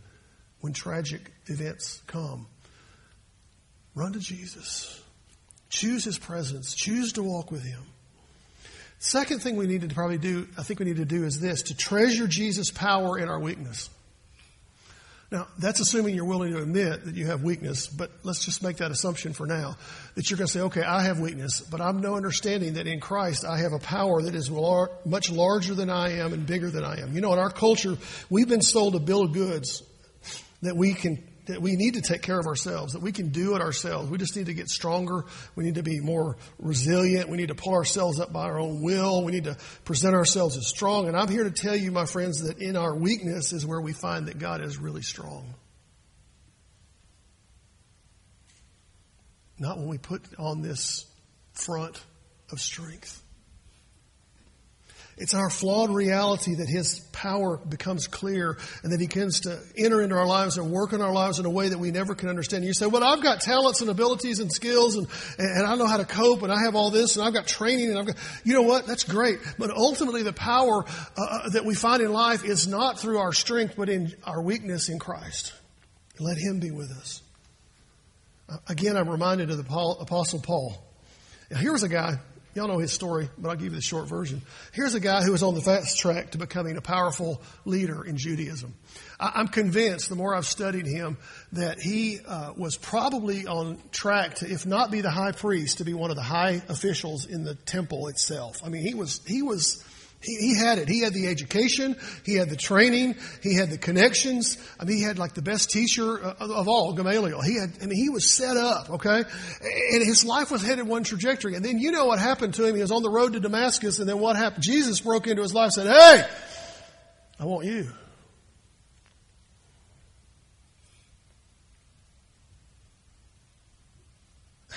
when 0.60 0.72
tragic 0.72 1.32
events 1.46 2.02
come? 2.06 2.46
Run 3.94 4.12
to 4.12 4.20
Jesus. 4.20 5.02
Choose 5.68 6.04
his 6.04 6.18
presence. 6.18 6.74
Choose 6.74 7.14
to 7.14 7.22
walk 7.22 7.50
with 7.50 7.62
him. 7.62 7.82
Second 8.98 9.40
thing 9.40 9.56
we 9.56 9.66
need 9.66 9.80
to 9.80 9.88
probably 9.88 10.18
do, 10.18 10.46
I 10.58 10.62
think 10.62 10.78
we 10.78 10.86
need 10.86 10.96
to 10.96 11.04
do 11.04 11.24
is 11.24 11.40
this 11.40 11.64
to 11.64 11.76
treasure 11.76 12.26
Jesus' 12.26 12.70
power 12.70 13.18
in 13.18 13.28
our 13.28 13.40
weakness. 13.40 13.88
Now, 15.32 15.46
that's 15.58 15.78
assuming 15.78 16.16
you're 16.16 16.24
willing 16.24 16.52
to 16.52 16.60
admit 16.60 17.04
that 17.04 17.14
you 17.14 17.26
have 17.26 17.44
weakness, 17.44 17.86
but 17.86 18.10
let's 18.24 18.44
just 18.44 18.64
make 18.64 18.78
that 18.78 18.90
assumption 18.90 19.32
for 19.32 19.46
now. 19.46 19.76
That 20.16 20.28
you're 20.28 20.36
going 20.36 20.48
to 20.48 20.52
say, 20.52 20.60
okay, 20.62 20.82
I 20.82 21.04
have 21.04 21.20
weakness, 21.20 21.60
but 21.60 21.80
I'm 21.80 22.00
no 22.00 22.16
understanding 22.16 22.74
that 22.74 22.88
in 22.88 22.98
Christ 22.98 23.44
I 23.44 23.58
have 23.58 23.72
a 23.72 23.78
power 23.78 24.22
that 24.22 24.34
is 24.34 24.50
much 24.50 25.30
larger 25.30 25.74
than 25.74 25.88
I 25.88 26.18
am 26.18 26.32
and 26.32 26.46
bigger 26.46 26.68
than 26.68 26.84
I 26.84 27.00
am. 27.00 27.14
You 27.14 27.20
know, 27.20 27.32
in 27.32 27.38
our 27.38 27.50
culture, 27.50 27.96
we've 28.28 28.48
been 28.48 28.60
sold 28.60 28.96
a 28.96 28.98
bill 28.98 29.22
of 29.22 29.32
goods 29.32 29.84
that 30.62 30.76
we 30.76 30.94
can 30.94 31.22
that 31.46 31.60
we 31.60 31.74
need 31.74 31.94
to 31.94 32.00
take 32.00 32.22
care 32.22 32.38
of 32.38 32.46
ourselves, 32.46 32.92
that 32.92 33.02
we 33.02 33.12
can 33.12 33.30
do 33.30 33.56
it 33.56 33.60
ourselves. 33.60 34.08
We 34.08 34.18
just 34.18 34.36
need 34.36 34.46
to 34.46 34.54
get 34.54 34.68
stronger. 34.68 35.24
We 35.56 35.64
need 35.64 35.76
to 35.76 35.82
be 35.82 35.98
more 36.00 36.36
resilient. 36.58 37.28
We 37.28 37.38
need 37.38 37.48
to 37.48 37.54
pull 37.54 37.74
ourselves 37.74 38.20
up 38.20 38.32
by 38.32 38.44
our 38.44 38.60
own 38.60 38.82
will. 38.82 39.24
We 39.24 39.32
need 39.32 39.44
to 39.44 39.56
present 39.84 40.14
ourselves 40.14 40.56
as 40.56 40.68
strong. 40.68 41.08
And 41.08 41.16
I'm 41.16 41.28
here 41.28 41.44
to 41.44 41.50
tell 41.50 41.74
you, 41.74 41.90
my 41.90 42.06
friends, 42.06 42.42
that 42.42 42.58
in 42.58 42.76
our 42.76 42.94
weakness 42.94 43.52
is 43.52 43.66
where 43.66 43.80
we 43.80 43.92
find 43.92 44.28
that 44.28 44.38
God 44.38 44.60
is 44.60 44.78
really 44.78 45.02
strong. 45.02 45.54
Not 49.58 49.76
when 49.76 49.88
we 49.88 49.98
put 49.98 50.22
on 50.38 50.62
this 50.62 51.04
front 51.52 52.00
of 52.50 52.60
strength. 52.60 53.22
It's 55.20 55.34
our 55.34 55.50
flawed 55.50 55.90
reality 55.90 56.54
that 56.54 56.68
His 56.68 56.98
power 57.12 57.58
becomes 57.58 58.08
clear 58.08 58.56
and 58.82 58.90
that 58.90 59.00
He 59.00 59.06
begins 59.06 59.40
to 59.40 59.60
enter 59.76 60.00
into 60.00 60.16
our 60.16 60.26
lives 60.26 60.56
and 60.56 60.70
work 60.70 60.94
in 60.94 61.02
our 61.02 61.12
lives 61.12 61.38
in 61.38 61.44
a 61.44 61.50
way 61.50 61.68
that 61.68 61.78
we 61.78 61.90
never 61.90 62.14
can 62.14 62.30
understand. 62.30 62.64
You 62.64 62.72
say, 62.72 62.86
well, 62.86 63.04
I've 63.04 63.22
got 63.22 63.42
talents 63.42 63.82
and 63.82 63.90
abilities 63.90 64.38
and 64.38 64.50
skills 64.50 64.96
and, 64.96 65.06
and 65.38 65.66
I 65.66 65.76
know 65.76 65.86
how 65.86 65.98
to 65.98 66.06
cope 66.06 66.42
and 66.42 66.50
I 66.50 66.62
have 66.64 66.74
all 66.74 66.90
this 66.90 67.16
and 67.16 67.24
I've 67.24 67.34
got 67.34 67.46
training 67.46 67.90
and 67.90 67.98
I've 67.98 68.06
got, 68.06 68.16
you 68.44 68.54
know 68.54 68.62
what? 68.62 68.86
That's 68.86 69.04
great. 69.04 69.40
But 69.58 69.70
ultimately 69.70 70.22
the 70.22 70.32
power 70.32 70.84
uh, 70.86 71.20
uh 71.20 71.48
that 71.50 71.66
we 71.66 71.74
find 71.74 72.00
in 72.00 72.12
life 72.12 72.42
is 72.42 72.66
not 72.66 72.98
through 72.98 73.18
our 73.18 73.34
strength, 73.34 73.74
but 73.76 73.90
in 73.90 74.14
our 74.24 74.40
weakness 74.40 74.88
in 74.88 74.98
Christ. 74.98 75.52
Let 76.18 76.38
Him 76.38 76.60
be 76.60 76.70
with 76.70 76.90
us. 76.92 77.20
Uh, 78.48 78.56
again, 78.68 78.96
I'm 78.96 79.08
reminded 79.08 79.50
of 79.50 79.58
the 79.58 79.64
Paul, 79.64 79.98
Apostle 80.00 80.40
Paul. 80.40 80.82
Now, 81.50 81.58
here 81.58 81.72
was 81.72 81.82
a 81.82 81.88
guy 81.88 82.18
Y'all 82.54 82.66
know 82.66 82.78
his 82.78 82.92
story, 82.92 83.30
but 83.38 83.48
I'll 83.48 83.54
give 83.54 83.66
you 83.66 83.70
the 83.70 83.80
short 83.80 84.08
version. 84.08 84.42
Here's 84.72 84.94
a 84.94 85.00
guy 85.00 85.22
who 85.22 85.30
was 85.30 85.44
on 85.44 85.54
the 85.54 85.60
fast 85.60 85.98
track 85.98 86.32
to 86.32 86.38
becoming 86.38 86.76
a 86.76 86.80
powerful 86.80 87.40
leader 87.64 88.04
in 88.04 88.16
Judaism. 88.16 88.74
I'm 89.20 89.46
convinced, 89.46 90.08
the 90.08 90.16
more 90.16 90.34
I've 90.34 90.46
studied 90.46 90.86
him, 90.86 91.16
that 91.52 91.78
he 91.80 92.18
uh, 92.26 92.52
was 92.56 92.76
probably 92.76 93.46
on 93.46 93.78
track 93.92 94.36
to, 94.36 94.50
if 94.50 94.66
not 94.66 94.90
be 94.90 95.00
the 95.00 95.10
high 95.10 95.32
priest, 95.32 95.78
to 95.78 95.84
be 95.84 95.94
one 95.94 96.10
of 96.10 96.16
the 96.16 96.22
high 96.22 96.60
officials 96.68 97.26
in 97.26 97.44
the 97.44 97.54
temple 97.54 98.08
itself. 98.08 98.62
I 98.64 98.68
mean, 98.68 98.82
he 98.82 98.94
was 98.94 99.20
he 99.26 99.42
was 99.42 99.84
he, 100.22 100.36
he, 100.36 100.54
had 100.54 100.78
it. 100.78 100.88
He 100.88 101.00
had 101.00 101.14
the 101.14 101.28
education. 101.28 101.96
He 102.24 102.34
had 102.34 102.50
the 102.50 102.56
training. 102.56 103.16
He 103.42 103.54
had 103.54 103.70
the 103.70 103.78
connections. 103.78 104.58
I 104.78 104.84
mean, 104.84 104.98
he 104.98 105.02
had 105.02 105.18
like 105.18 105.32
the 105.32 105.42
best 105.42 105.70
teacher 105.70 106.22
uh, 106.22 106.34
of, 106.38 106.50
of 106.50 106.68
all, 106.68 106.92
Gamaliel. 106.92 107.40
He 107.40 107.58
had, 107.58 107.72
I 107.82 107.86
mean, 107.86 107.96
he 107.96 108.10
was 108.10 108.28
set 108.28 108.56
up, 108.56 108.90
okay? 108.90 109.22
And 109.22 110.02
his 110.04 110.24
life 110.24 110.50
was 110.50 110.62
headed 110.62 110.86
one 110.86 111.04
trajectory. 111.04 111.54
And 111.54 111.64
then 111.64 111.78
you 111.78 111.90
know 111.90 112.04
what 112.04 112.18
happened 112.18 112.54
to 112.54 112.66
him. 112.66 112.74
He 112.74 112.82
was 112.82 112.92
on 112.92 113.02
the 113.02 113.10
road 113.10 113.32
to 113.32 113.40
Damascus 113.40 113.98
and 113.98 114.08
then 114.08 114.18
what 114.18 114.36
happened? 114.36 114.62
Jesus 114.62 115.00
broke 115.00 115.26
into 115.26 115.40
his 115.40 115.54
life 115.54 115.72
and 115.76 115.86
said, 115.86 115.86
Hey, 115.86 116.28
I 117.38 117.44
want 117.46 117.64
you. 117.64 117.90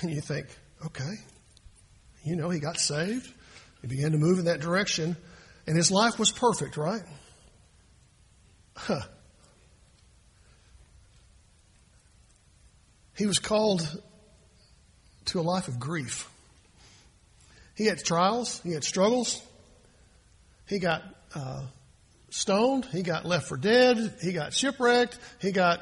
And 0.00 0.10
you 0.10 0.20
think, 0.20 0.46
okay, 0.86 1.14
you 2.24 2.36
know, 2.36 2.50
he 2.50 2.58
got 2.58 2.78
saved. 2.78 3.30
He 3.80 3.86
began 3.86 4.12
to 4.12 4.18
move 4.18 4.38
in 4.38 4.46
that 4.46 4.60
direction. 4.60 5.16
And 5.66 5.76
his 5.76 5.90
life 5.90 6.18
was 6.18 6.30
perfect, 6.30 6.76
right? 6.76 7.02
Huh. 8.76 9.00
He 13.16 13.26
was 13.26 13.38
called 13.38 13.88
to 15.26 15.40
a 15.40 15.42
life 15.42 15.68
of 15.68 15.78
grief. 15.78 16.28
He 17.76 17.86
had 17.86 17.98
trials, 17.98 18.60
he 18.62 18.72
had 18.72 18.84
struggles, 18.84 19.42
he 20.68 20.78
got 20.78 21.02
uh, 21.34 21.62
stoned, 22.30 22.84
he 22.86 23.02
got 23.02 23.24
left 23.24 23.48
for 23.48 23.56
dead, 23.56 24.14
he 24.22 24.32
got 24.32 24.52
shipwrecked, 24.52 25.18
he 25.40 25.50
got 25.50 25.80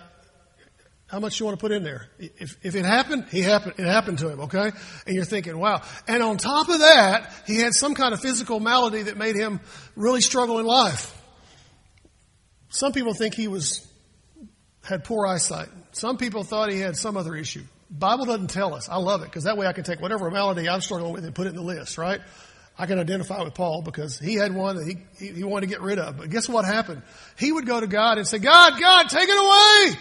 how 1.13 1.21
much 1.21 1.39
you 1.39 1.45
want 1.45 1.59
to 1.59 1.61
put 1.61 1.73
in 1.73 1.83
there? 1.83 2.07
If, 2.19 2.57
if 2.63 2.75
it 2.75 2.87
happened, 2.87 3.27
he 3.31 3.43
happened, 3.43 3.75
it 3.77 3.85
happened 3.85 4.21
to 4.21 4.31
him, 4.31 4.41
okay? 4.41 4.71
And 5.07 5.15
you're 5.15 5.27
thinking, 5.27 5.59
wow. 5.59 5.83
And 6.09 6.23
on 6.23 6.39
top 6.39 6.71
of 6.71 6.79
that, 6.79 7.31
he 7.47 7.59
had 7.59 7.75
some 7.75 7.95
kind 7.95 8.15
of 8.15 8.21
physical 8.21 8.61
malady 8.61 9.03
that 9.03 9.19
made 9.19 9.37
him 9.37 9.61
really 9.95 10.23
struggle 10.23 10.59
in 10.59 10.65
life. 10.65 11.15
Some 12.71 12.93
people 12.93 13.13
think 13.13 13.35
he 13.35 13.47
was, 13.47 13.87
had 14.83 15.05
poor 15.05 15.27
eyesight. 15.27 15.69
Some 15.93 16.17
people 16.17 16.45
thought 16.45 16.73
he 16.73 16.81
had 16.81 16.97
some 16.97 17.19
other 17.19 17.37
issue. 17.37 17.65
Bible 17.91 18.25
doesn't 18.25 18.49
tell 18.49 18.73
us. 18.73 18.89
I 18.89 18.97
love 18.97 19.21
it 19.21 19.27
because 19.27 19.45
that 19.45 19.59
way 19.59 19.67
I 19.67 19.75
can 19.75 19.85
take 19.85 20.01
whatever 20.01 20.31
malady 20.31 20.67
I'm 20.67 20.81
struggling 20.81 21.13
with 21.13 21.27
and 21.27 21.35
put 21.35 21.47
it 21.47 21.51
in 21.51 21.57
the 21.57 21.63
list, 21.63 21.99
right? 21.99 22.23
I 22.79 22.87
can 22.87 22.99
identify 22.99 23.43
with 23.43 23.53
Paul 23.53 23.83
because 23.83 24.19
he 24.19 24.37
had 24.37 24.55
one 24.55 24.77
that 24.77 24.87
he, 25.19 25.27
he 25.27 25.45
wanted 25.45 25.67
to 25.67 25.73
get 25.73 25.83
rid 25.83 25.99
of. 25.99 26.17
But 26.17 26.31
guess 26.31 26.49
what 26.49 26.65
happened? 26.65 27.03
He 27.39 27.53
would 27.53 27.67
go 27.67 27.79
to 27.79 27.87
God 27.87 28.17
and 28.17 28.27
say, 28.27 28.39
God, 28.39 28.81
God, 28.81 29.11
take 29.11 29.29
it 29.29 29.39
away. 29.39 30.01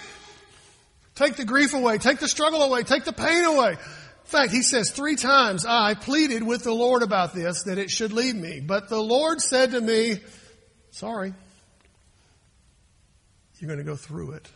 Take 1.16 1.36
the 1.36 1.46
grief 1.46 1.74
away. 1.74 1.98
Take 1.98 2.20
the 2.20 2.28
struggle 2.28 2.62
away. 2.62 2.84
Take 2.84 3.04
the 3.04 3.14
pain 3.14 3.44
away. 3.44 3.72
In 3.72 3.78
fact, 4.24 4.52
he 4.52 4.62
says 4.62 4.92
three 4.92 5.18
times, 5.18 5.66
I 5.66 5.94
pleaded 5.94 6.42
with 6.44 6.64
the 6.64 6.74
Lord 6.74 7.04
about 7.04 7.34
this, 7.34 7.64
that 7.64 7.78
it 7.78 7.92
should 7.92 8.14
leave 8.14 8.36
me. 8.36 8.62
But 8.62 8.88
the 8.88 9.02
Lord 9.02 9.42
said 9.42 9.72
to 9.72 9.82
me, 9.82 10.22
sorry, 10.92 11.34
you're 13.60 13.68
going 13.68 13.78
to 13.78 13.84
go 13.84 13.98
through 13.98 14.32
it, 14.32 14.50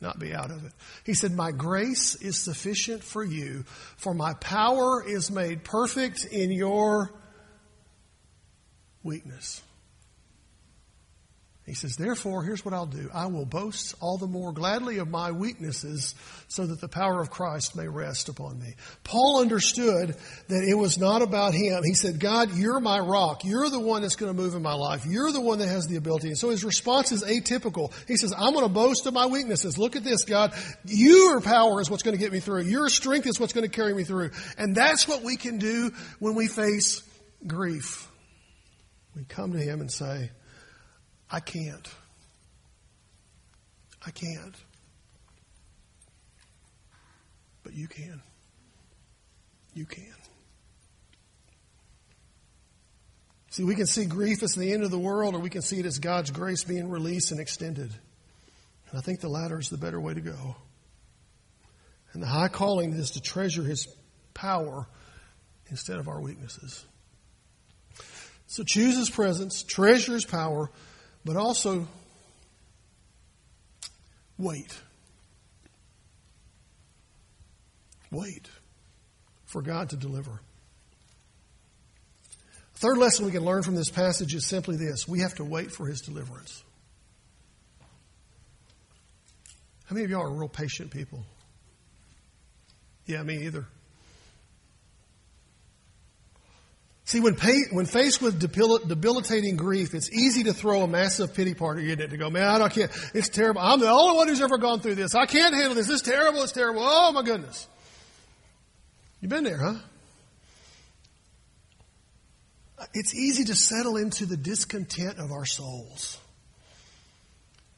not 0.00 0.18
be 0.18 0.34
out 0.34 0.50
of 0.50 0.64
it. 0.64 0.72
He 1.04 1.14
said, 1.14 1.32
my 1.32 1.50
grace 1.50 2.14
is 2.14 2.38
sufficient 2.38 3.02
for 3.02 3.24
you, 3.24 3.64
for 3.96 4.12
my 4.12 4.34
power 4.34 5.02
is 5.02 5.30
made 5.30 5.64
perfect 5.64 6.26
in 6.26 6.52
your 6.52 7.10
weakness. 9.02 9.62
He 11.66 11.74
says, 11.74 11.96
Therefore, 11.96 12.44
here's 12.44 12.64
what 12.64 12.72
I'll 12.72 12.86
do 12.86 13.10
I 13.12 13.26
will 13.26 13.44
boast 13.44 13.96
all 14.00 14.18
the 14.18 14.28
more 14.28 14.52
gladly 14.52 14.98
of 14.98 15.08
my 15.08 15.32
weaknesses 15.32 16.14
so 16.46 16.64
that 16.64 16.80
the 16.80 16.88
power 16.88 17.20
of 17.20 17.30
Christ 17.30 17.74
may 17.74 17.88
rest 17.88 18.28
upon 18.28 18.60
me. 18.60 18.74
Paul 19.02 19.40
understood 19.40 20.14
that 20.46 20.62
it 20.62 20.74
was 20.74 20.96
not 20.96 21.22
about 21.22 21.54
him. 21.54 21.82
He 21.82 21.94
said, 21.94 22.20
God, 22.20 22.56
you're 22.56 22.78
my 22.78 23.00
rock. 23.00 23.44
You're 23.44 23.68
the 23.68 23.80
one 23.80 24.02
that's 24.02 24.14
going 24.14 24.34
to 24.34 24.40
move 24.40 24.54
in 24.54 24.62
my 24.62 24.74
life. 24.74 25.06
You're 25.06 25.32
the 25.32 25.40
one 25.40 25.58
that 25.58 25.66
has 25.66 25.88
the 25.88 25.96
ability. 25.96 26.28
And 26.28 26.38
so 26.38 26.50
his 26.50 26.62
response 26.62 27.10
is 27.10 27.24
atypical. 27.24 27.92
He 28.06 28.16
says, 28.16 28.32
I'm 28.32 28.52
going 28.52 28.64
to 28.64 28.72
boast 28.72 29.06
of 29.06 29.14
my 29.14 29.26
weaknesses. 29.26 29.76
Look 29.76 29.96
at 29.96 30.04
this, 30.04 30.24
God. 30.24 30.54
Your 30.84 31.40
power 31.40 31.80
is 31.80 31.90
what's 31.90 32.04
going 32.04 32.16
to 32.16 32.22
get 32.22 32.32
me 32.32 32.38
through. 32.38 32.62
Your 32.62 32.88
strength 32.88 33.26
is 33.26 33.40
what's 33.40 33.52
going 33.52 33.68
to 33.68 33.74
carry 33.74 33.92
me 33.92 34.04
through. 34.04 34.30
And 34.56 34.76
that's 34.76 35.08
what 35.08 35.24
we 35.24 35.36
can 35.36 35.58
do 35.58 35.90
when 36.20 36.36
we 36.36 36.46
face 36.46 37.02
grief. 37.44 38.08
We 39.16 39.24
come 39.24 39.52
to 39.52 39.58
him 39.58 39.80
and 39.80 39.90
say, 39.90 40.30
I 41.30 41.40
can't. 41.40 41.88
I 44.06 44.10
can't. 44.10 44.54
But 47.62 47.74
you 47.74 47.88
can. 47.88 48.22
You 49.74 49.86
can. 49.86 50.14
See, 53.50 53.64
we 53.64 53.74
can 53.74 53.86
see 53.86 54.04
grief 54.04 54.42
as 54.42 54.54
the 54.54 54.72
end 54.72 54.84
of 54.84 54.90
the 54.90 54.98
world, 54.98 55.34
or 55.34 55.38
we 55.38 55.50
can 55.50 55.62
see 55.62 55.80
it 55.80 55.86
as 55.86 55.98
God's 55.98 56.30
grace 56.30 56.62
being 56.62 56.90
released 56.90 57.32
and 57.32 57.40
extended. 57.40 57.90
And 58.90 58.98
I 58.98 59.00
think 59.00 59.20
the 59.20 59.28
latter 59.28 59.58
is 59.58 59.70
the 59.70 59.78
better 59.78 60.00
way 60.00 60.14
to 60.14 60.20
go. 60.20 60.56
And 62.12 62.22
the 62.22 62.26
high 62.26 62.48
calling 62.48 62.92
is 62.92 63.12
to 63.12 63.20
treasure 63.20 63.62
His 63.62 63.88
power 64.34 64.86
instead 65.70 65.98
of 65.98 66.08
our 66.08 66.20
weaknesses. 66.20 66.84
So 68.46 68.62
choose 68.62 68.96
his 68.96 69.10
presence, 69.10 69.62
treasure 69.62 70.12
his 70.12 70.24
power, 70.24 70.70
but 71.26 71.36
also 71.36 71.88
wait. 74.38 74.78
Wait 78.12 78.48
for 79.44 79.60
God 79.60 79.90
to 79.90 79.96
deliver. 79.96 80.40
Third 82.74 82.98
lesson 82.98 83.26
we 83.26 83.32
can 83.32 83.44
learn 83.44 83.64
from 83.64 83.74
this 83.74 83.90
passage 83.90 84.34
is 84.34 84.46
simply 84.46 84.76
this 84.76 85.08
we 85.08 85.20
have 85.20 85.34
to 85.34 85.44
wait 85.44 85.72
for 85.72 85.86
his 85.86 86.00
deliverance. 86.00 86.62
How 89.86 89.94
many 89.94 90.04
of 90.04 90.10
y'all 90.10 90.22
are 90.22 90.32
real 90.32 90.48
patient 90.48 90.92
people? 90.92 91.24
Yeah, 93.06 93.22
me 93.24 93.46
either. 93.46 93.66
See, 97.06 97.20
when, 97.20 97.36
pay, 97.36 97.62
when 97.70 97.86
faced 97.86 98.20
with 98.20 98.40
debilitating 98.40 99.56
grief, 99.56 99.94
it's 99.94 100.10
easy 100.10 100.42
to 100.44 100.52
throw 100.52 100.82
a 100.82 100.88
massive 100.88 101.34
pity 101.34 101.54
party 101.54 101.92
in 101.92 102.00
it 102.00 102.10
to 102.10 102.16
go, 102.16 102.30
man, 102.30 102.48
I 102.48 102.58
don't 102.58 102.72
care. 102.72 102.90
it's 103.14 103.28
terrible. 103.28 103.60
I'm 103.60 103.78
the 103.78 103.88
only 103.88 104.16
one 104.16 104.26
who's 104.26 104.40
ever 104.40 104.58
gone 104.58 104.80
through 104.80 104.96
this. 104.96 105.14
I 105.14 105.24
can't 105.24 105.54
handle 105.54 105.76
this. 105.76 105.86
This 105.86 105.96
is 105.96 106.02
terrible. 106.02 106.42
It's 106.42 106.50
terrible. 106.50 106.82
Oh 106.82 107.12
my 107.12 107.22
goodness. 107.22 107.68
You've 109.20 109.30
been 109.30 109.44
there, 109.44 109.56
huh? 109.56 109.74
It's 112.92 113.14
easy 113.14 113.44
to 113.44 113.54
settle 113.54 113.96
into 113.96 114.26
the 114.26 114.36
discontent 114.36 115.18
of 115.18 115.30
our 115.30 115.46
souls. 115.46 116.18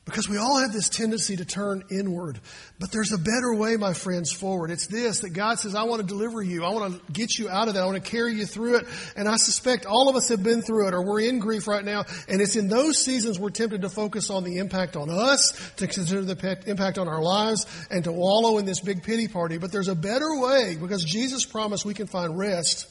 Because 0.09 0.27
we 0.27 0.39
all 0.39 0.59
have 0.59 0.73
this 0.73 0.89
tendency 0.89 1.37
to 1.37 1.45
turn 1.45 1.85
inward. 1.91 2.41
But 2.79 2.91
there's 2.91 3.13
a 3.13 3.19
better 3.19 3.55
way, 3.55 3.77
my 3.77 3.93
friends, 3.93 4.33
forward. 4.33 4.71
It's 4.71 4.87
this 4.87 5.21
that 5.21 5.31
God 5.31 5.59
says, 5.59 5.75
I 5.75 5.83
want 5.83 6.01
to 6.01 6.07
deliver 6.07 6.41
you. 6.41 6.65
I 6.65 6.71
want 6.71 6.95
to 6.95 7.13
get 7.13 7.39
you 7.39 7.51
out 7.51 7.69
of 7.69 7.75
that. 7.75 7.83
I 7.83 7.85
want 7.85 8.03
to 8.03 8.11
carry 8.11 8.33
you 8.33 8.47
through 8.47 8.77
it. 8.77 8.87
And 9.17 9.29
I 9.29 9.37
suspect 9.37 9.85
all 9.85 10.09
of 10.09 10.17
us 10.17 10.31
have 10.31 10.43
been 10.43 10.63
through 10.63 10.89
it 10.89 10.95
or 10.95 11.05
we're 11.05 11.21
in 11.21 11.41
grief 11.41 11.69
right 11.69 11.85
now. 11.85 12.07
And 12.27 12.41
it's 12.41 12.57
in 12.57 12.69
those 12.69 12.97
seasons 12.97 13.39
we're 13.39 13.51
tempted 13.51 13.83
to 13.83 13.91
focus 13.91 14.31
on 14.31 14.45
the 14.45 14.57
impact 14.57 14.97
on 14.97 15.11
us, 15.11 15.53
to 15.77 15.87
consider 15.87 16.23
the 16.23 16.59
impact 16.67 16.97
on 16.97 17.07
our 17.07 17.21
lives, 17.21 17.67
and 17.91 18.03
to 18.05 18.13
wallow 18.13 18.57
in 18.57 18.65
this 18.65 18.81
big 18.81 19.03
pity 19.03 19.29
party. 19.29 19.59
But 19.59 19.73
there's 19.73 19.89
a 19.89 19.95
better 19.95 20.41
way 20.41 20.79
because 20.81 21.05
Jesus 21.05 21.45
promised 21.45 21.85
we 21.85 21.93
can 21.93 22.07
find 22.07 22.39
rest 22.39 22.91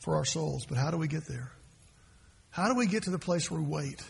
for 0.00 0.16
our 0.16 0.24
souls. 0.24 0.66
But 0.66 0.78
how 0.78 0.90
do 0.90 0.96
we 0.96 1.06
get 1.06 1.26
there? 1.26 1.52
How 2.50 2.66
do 2.66 2.74
we 2.74 2.88
get 2.88 3.04
to 3.04 3.10
the 3.10 3.20
place 3.20 3.50
where 3.52 3.60
we 3.60 3.66
wait 3.66 4.02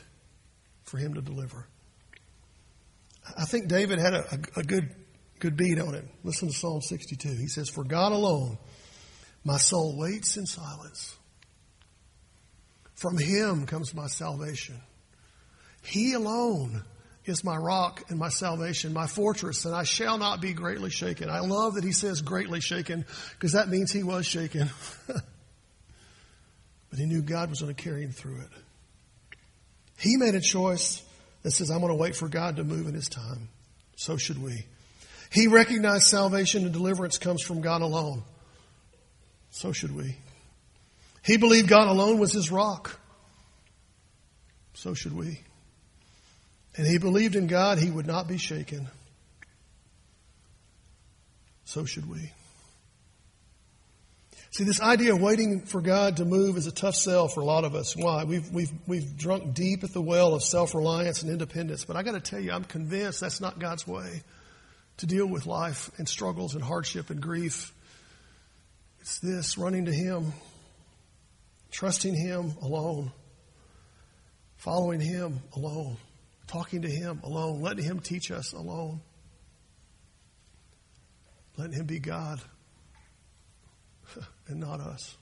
for 0.84 0.96
Him 0.96 1.14
to 1.14 1.20
deliver? 1.20 1.66
I 3.36 3.44
think 3.44 3.68
David 3.68 3.98
had 3.98 4.14
a, 4.14 4.38
a, 4.56 4.62
good, 4.62 4.94
good 5.38 5.56
beat 5.56 5.78
on 5.78 5.94
it. 5.94 6.04
Listen 6.22 6.48
to 6.48 6.54
Psalm 6.54 6.80
62. 6.80 7.28
He 7.28 7.48
says, 7.48 7.68
For 7.68 7.84
God 7.84 8.12
alone, 8.12 8.58
my 9.44 9.56
soul 9.56 9.96
waits 9.98 10.36
in 10.36 10.46
silence. 10.46 11.16
From 12.94 13.16
him 13.16 13.66
comes 13.66 13.94
my 13.94 14.06
salvation. 14.06 14.80
He 15.82 16.12
alone 16.12 16.84
is 17.24 17.44
my 17.44 17.56
rock 17.56 18.04
and 18.08 18.18
my 18.18 18.28
salvation, 18.28 18.92
my 18.92 19.06
fortress, 19.06 19.64
and 19.64 19.74
I 19.74 19.84
shall 19.84 20.18
not 20.18 20.40
be 20.40 20.52
greatly 20.52 20.90
shaken. 20.90 21.30
I 21.30 21.40
love 21.40 21.74
that 21.74 21.84
he 21.84 21.92
says 21.92 22.20
greatly 22.20 22.60
shaken 22.60 23.04
because 23.32 23.52
that 23.52 23.68
means 23.68 23.92
he 23.92 24.02
was 24.02 24.26
shaken. 24.26 24.68
but 25.06 25.22
he 26.98 27.06
knew 27.06 27.22
God 27.22 27.50
was 27.50 27.60
going 27.62 27.74
to 27.74 27.82
carry 27.82 28.02
him 28.02 28.12
through 28.12 28.40
it. 28.40 28.50
He 29.98 30.16
made 30.16 30.34
a 30.34 30.40
choice 30.40 31.02
that 31.42 31.52
says, 31.52 31.70
I'm 31.70 31.80
going 31.80 31.92
to 31.92 31.96
wait 31.96 32.16
for 32.16 32.28
God 32.28 32.56
to 32.56 32.64
move 32.64 32.86
in 32.86 32.94
His 32.94 33.08
time. 33.08 33.48
So 33.96 34.16
should 34.16 34.42
we. 34.42 34.64
He 35.30 35.46
recognized 35.46 36.04
salvation 36.04 36.64
and 36.64 36.72
deliverance 36.72 37.18
comes 37.18 37.42
from 37.42 37.60
God 37.60 37.82
alone. 37.82 38.22
So 39.50 39.72
should 39.72 39.94
we. 39.94 40.16
He 41.22 41.36
believed 41.36 41.68
God 41.68 41.88
alone 41.88 42.18
was 42.18 42.32
his 42.32 42.50
rock. 42.50 42.98
So 44.74 44.94
should 44.94 45.14
we. 45.14 45.40
And 46.76 46.86
he 46.86 46.98
believed 46.98 47.36
in 47.36 47.46
God 47.46 47.78
he 47.78 47.90
would 47.90 48.06
not 48.06 48.26
be 48.26 48.38
shaken. 48.38 48.88
So 51.64 51.84
should 51.84 52.08
we. 52.08 52.32
See, 54.52 54.64
this 54.64 54.80
idea 54.80 55.14
of 55.14 55.20
waiting 55.20 55.60
for 55.60 55.80
God 55.80 56.16
to 56.16 56.24
move 56.24 56.56
is 56.56 56.66
a 56.66 56.72
tough 56.72 56.96
sell 56.96 57.28
for 57.28 57.40
a 57.40 57.44
lot 57.44 57.64
of 57.64 57.76
us. 57.76 57.94
Why? 57.96 58.24
We've, 58.24 58.50
we've, 58.50 58.72
we've 58.84 59.16
drunk 59.16 59.54
deep 59.54 59.84
at 59.84 59.92
the 59.92 60.02
well 60.02 60.34
of 60.34 60.42
self 60.42 60.74
reliance 60.74 61.22
and 61.22 61.30
independence. 61.30 61.84
But 61.84 61.94
I 61.94 62.02
got 62.02 62.12
to 62.12 62.20
tell 62.20 62.40
you, 62.40 62.50
I'm 62.50 62.64
convinced 62.64 63.20
that's 63.20 63.40
not 63.40 63.60
God's 63.60 63.86
way 63.86 64.22
to 64.96 65.06
deal 65.06 65.26
with 65.26 65.46
life 65.46 65.90
and 65.98 66.08
struggles 66.08 66.56
and 66.56 66.64
hardship 66.64 67.10
and 67.10 67.20
grief. 67.20 67.72
It's 69.00 69.20
this 69.20 69.56
running 69.56 69.84
to 69.84 69.92
Him, 69.92 70.32
trusting 71.70 72.16
Him 72.16 72.52
alone, 72.60 73.12
following 74.56 74.98
Him 74.98 75.38
alone, 75.54 75.96
talking 76.48 76.82
to 76.82 76.90
Him 76.90 77.20
alone, 77.22 77.62
letting 77.62 77.84
Him 77.84 78.00
teach 78.00 78.32
us 78.32 78.52
alone, 78.52 79.00
letting 81.56 81.74
Him 81.74 81.86
be 81.86 82.00
God 82.00 82.40
and 84.48 84.60
not 84.60 84.80
us. 84.80 85.16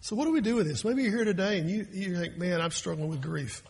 So, 0.00 0.14
what 0.14 0.26
do 0.26 0.32
we 0.32 0.40
do 0.40 0.54
with 0.54 0.66
this? 0.66 0.84
Maybe 0.84 1.02
you're 1.02 1.16
here 1.16 1.24
today 1.24 1.58
and 1.58 1.68
you, 1.68 1.86
you 1.92 2.16
think, 2.16 2.36
man, 2.36 2.60
I'm 2.60 2.70
struggling 2.70 3.08
with 3.08 3.20
grief. 3.20 3.62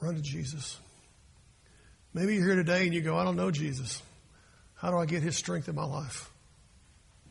Run 0.00 0.14
to 0.14 0.22
Jesus. 0.22 0.78
Maybe 2.12 2.34
you're 2.34 2.46
here 2.46 2.56
today 2.56 2.84
and 2.84 2.94
you 2.94 3.00
go, 3.00 3.16
I 3.16 3.24
don't 3.24 3.36
know 3.36 3.50
Jesus. 3.50 4.02
How 4.76 4.90
do 4.90 4.98
I 4.98 5.06
get 5.06 5.22
his 5.22 5.36
strength 5.36 5.68
in 5.68 5.74
my 5.74 5.84
life? 5.84 6.30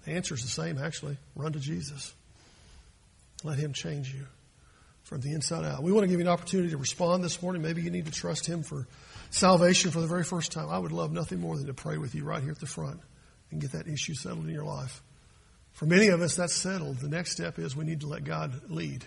The 0.06 0.12
answer 0.12 0.36
is 0.36 0.42
the 0.42 0.50
same, 0.50 0.78
actually. 0.78 1.18
Run 1.36 1.54
to 1.54 1.60
Jesus. 1.60 2.14
Let 3.44 3.58
him 3.58 3.74
change 3.74 4.14
you 4.14 4.26
from 5.04 5.22
the 5.22 5.34
inside 5.34 5.66
out. 5.66 5.84
We 5.84 5.92
want 5.92 6.04
to 6.04 6.08
give 6.08 6.20
you 6.20 6.26
an 6.26 6.32
opportunity 6.32 6.72
to 6.72 6.78
respond 6.78 7.24
this 7.24 7.42
morning. 7.42 7.62
Maybe 7.62 7.82
you 7.82 7.92
need 7.92 8.06
to 8.06 8.12
trust 8.12 8.46
him 8.46 8.64
for 8.64 8.88
salvation 9.30 9.92
for 9.92 10.02
the 10.02 10.08
very 10.08 10.24
first 10.24 10.52
time. 10.52 10.70
I 10.70 10.78
would 10.78 10.92
love 10.92 11.12
nothing 11.12 11.40
more 11.40 11.58
than 11.58 11.68
to 11.68 11.74
pray 11.74 11.98
with 11.98 12.16
you 12.16 12.24
right 12.24 12.42
here 12.42 12.52
at 12.52 12.60
the 12.60 12.66
front 12.66 13.00
and 13.52 13.62
get 13.62 13.72
that 13.72 13.88
issue 13.88 14.14
settled 14.14 14.46
in 14.46 14.54
your 14.54 14.66
life. 14.66 15.02
For 15.74 15.86
many 15.86 16.08
of 16.08 16.22
us, 16.22 16.36
that's 16.36 16.54
settled. 16.54 17.00
The 17.00 17.10
next 17.10 17.32
step 17.32 17.60
is 17.60 17.76
we 17.76 17.86
need 17.86 18.02
to 18.02 18.08
let 18.08 18.24
God 18.24 18.70
lead 18.70 19.04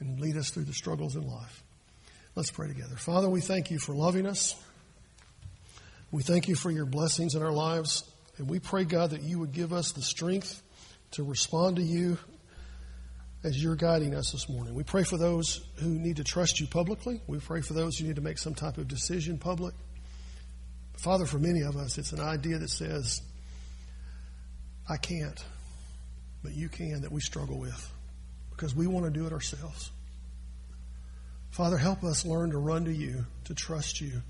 and 0.00 0.18
lead 0.20 0.36
us 0.36 0.50
through 0.50 0.64
the 0.64 0.72
struggles 0.72 1.16
in 1.16 1.26
life. 1.26 1.62
Let's 2.34 2.50
pray 2.50 2.66
together. 2.66 2.96
Father, 2.96 3.28
we 3.28 3.40
thank 3.40 3.70
you 3.70 3.78
for 3.78 3.94
loving 3.94 4.26
us. 4.26 4.56
We 6.10 6.22
thank 6.22 6.48
you 6.48 6.56
for 6.56 6.70
your 6.70 6.86
blessings 6.86 7.34
in 7.34 7.42
our 7.42 7.52
lives. 7.52 8.04
And 8.38 8.48
we 8.48 8.58
pray, 8.58 8.84
God, 8.84 9.10
that 9.10 9.22
you 9.22 9.38
would 9.38 9.52
give 9.52 9.72
us 9.72 9.92
the 9.92 10.02
strength 10.02 10.62
to 11.12 11.22
respond 11.22 11.76
to 11.76 11.82
you 11.82 12.18
as 13.44 13.62
you're 13.62 13.76
guiding 13.76 14.14
us 14.14 14.32
this 14.32 14.48
morning. 14.48 14.74
We 14.74 14.82
pray 14.82 15.04
for 15.04 15.18
those 15.18 15.64
who 15.76 15.90
need 15.90 16.16
to 16.16 16.24
trust 16.24 16.58
you 16.58 16.66
publicly. 16.66 17.20
We 17.26 17.38
pray 17.38 17.60
for 17.60 17.74
those 17.74 17.98
who 17.98 18.06
need 18.06 18.16
to 18.16 18.22
make 18.22 18.38
some 18.38 18.54
type 18.54 18.78
of 18.78 18.88
decision 18.88 19.38
public. 19.38 19.74
Father, 20.96 21.26
for 21.26 21.38
many 21.38 21.60
of 21.60 21.76
us, 21.76 21.98
it's 21.98 22.12
an 22.12 22.20
idea 22.20 22.58
that 22.58 22.70
says, 22.70 23.20
I 24.88 24.96
can't, 24.96 25.42
but 26.42 26.52
you 26.52 26.68
can 26.68 27.02
that 27.02 27.12
we 27.12 27.20
struggle 27.20 27.58
with 27.58 27.90
because 28.50 28.74
we 28.74 28.86
want 28.86 29.06
to 29.06 29.10
do 29.10 29.26
it 29.26 29.32
ourselves. 29.32 29.90
Father, 31.50 31.76
help 31.76 32.02
us 32.04 32.26
learn 32.26 32.50
to 32.50 32.58
run 32.58 32.84
to 32.84 32.92
you, 32.92 33.26
to 33.44 33.54
trust 33.54 34.00
you 34.00 34.22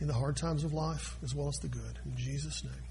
in 0.00 0.08
the 0.08 0.14
hard 0.14 0.36
times 0.36 0.64
of 0.64 0.72
life 0.72 1.16
as 1.22 1.34
well 1.34 1.48
as 1.48 1.56
the 1.56 1.68
good. 1.68 1.98
In 2.04 2.16
Jesus' 2.16 2.64
name. 2.64 2.85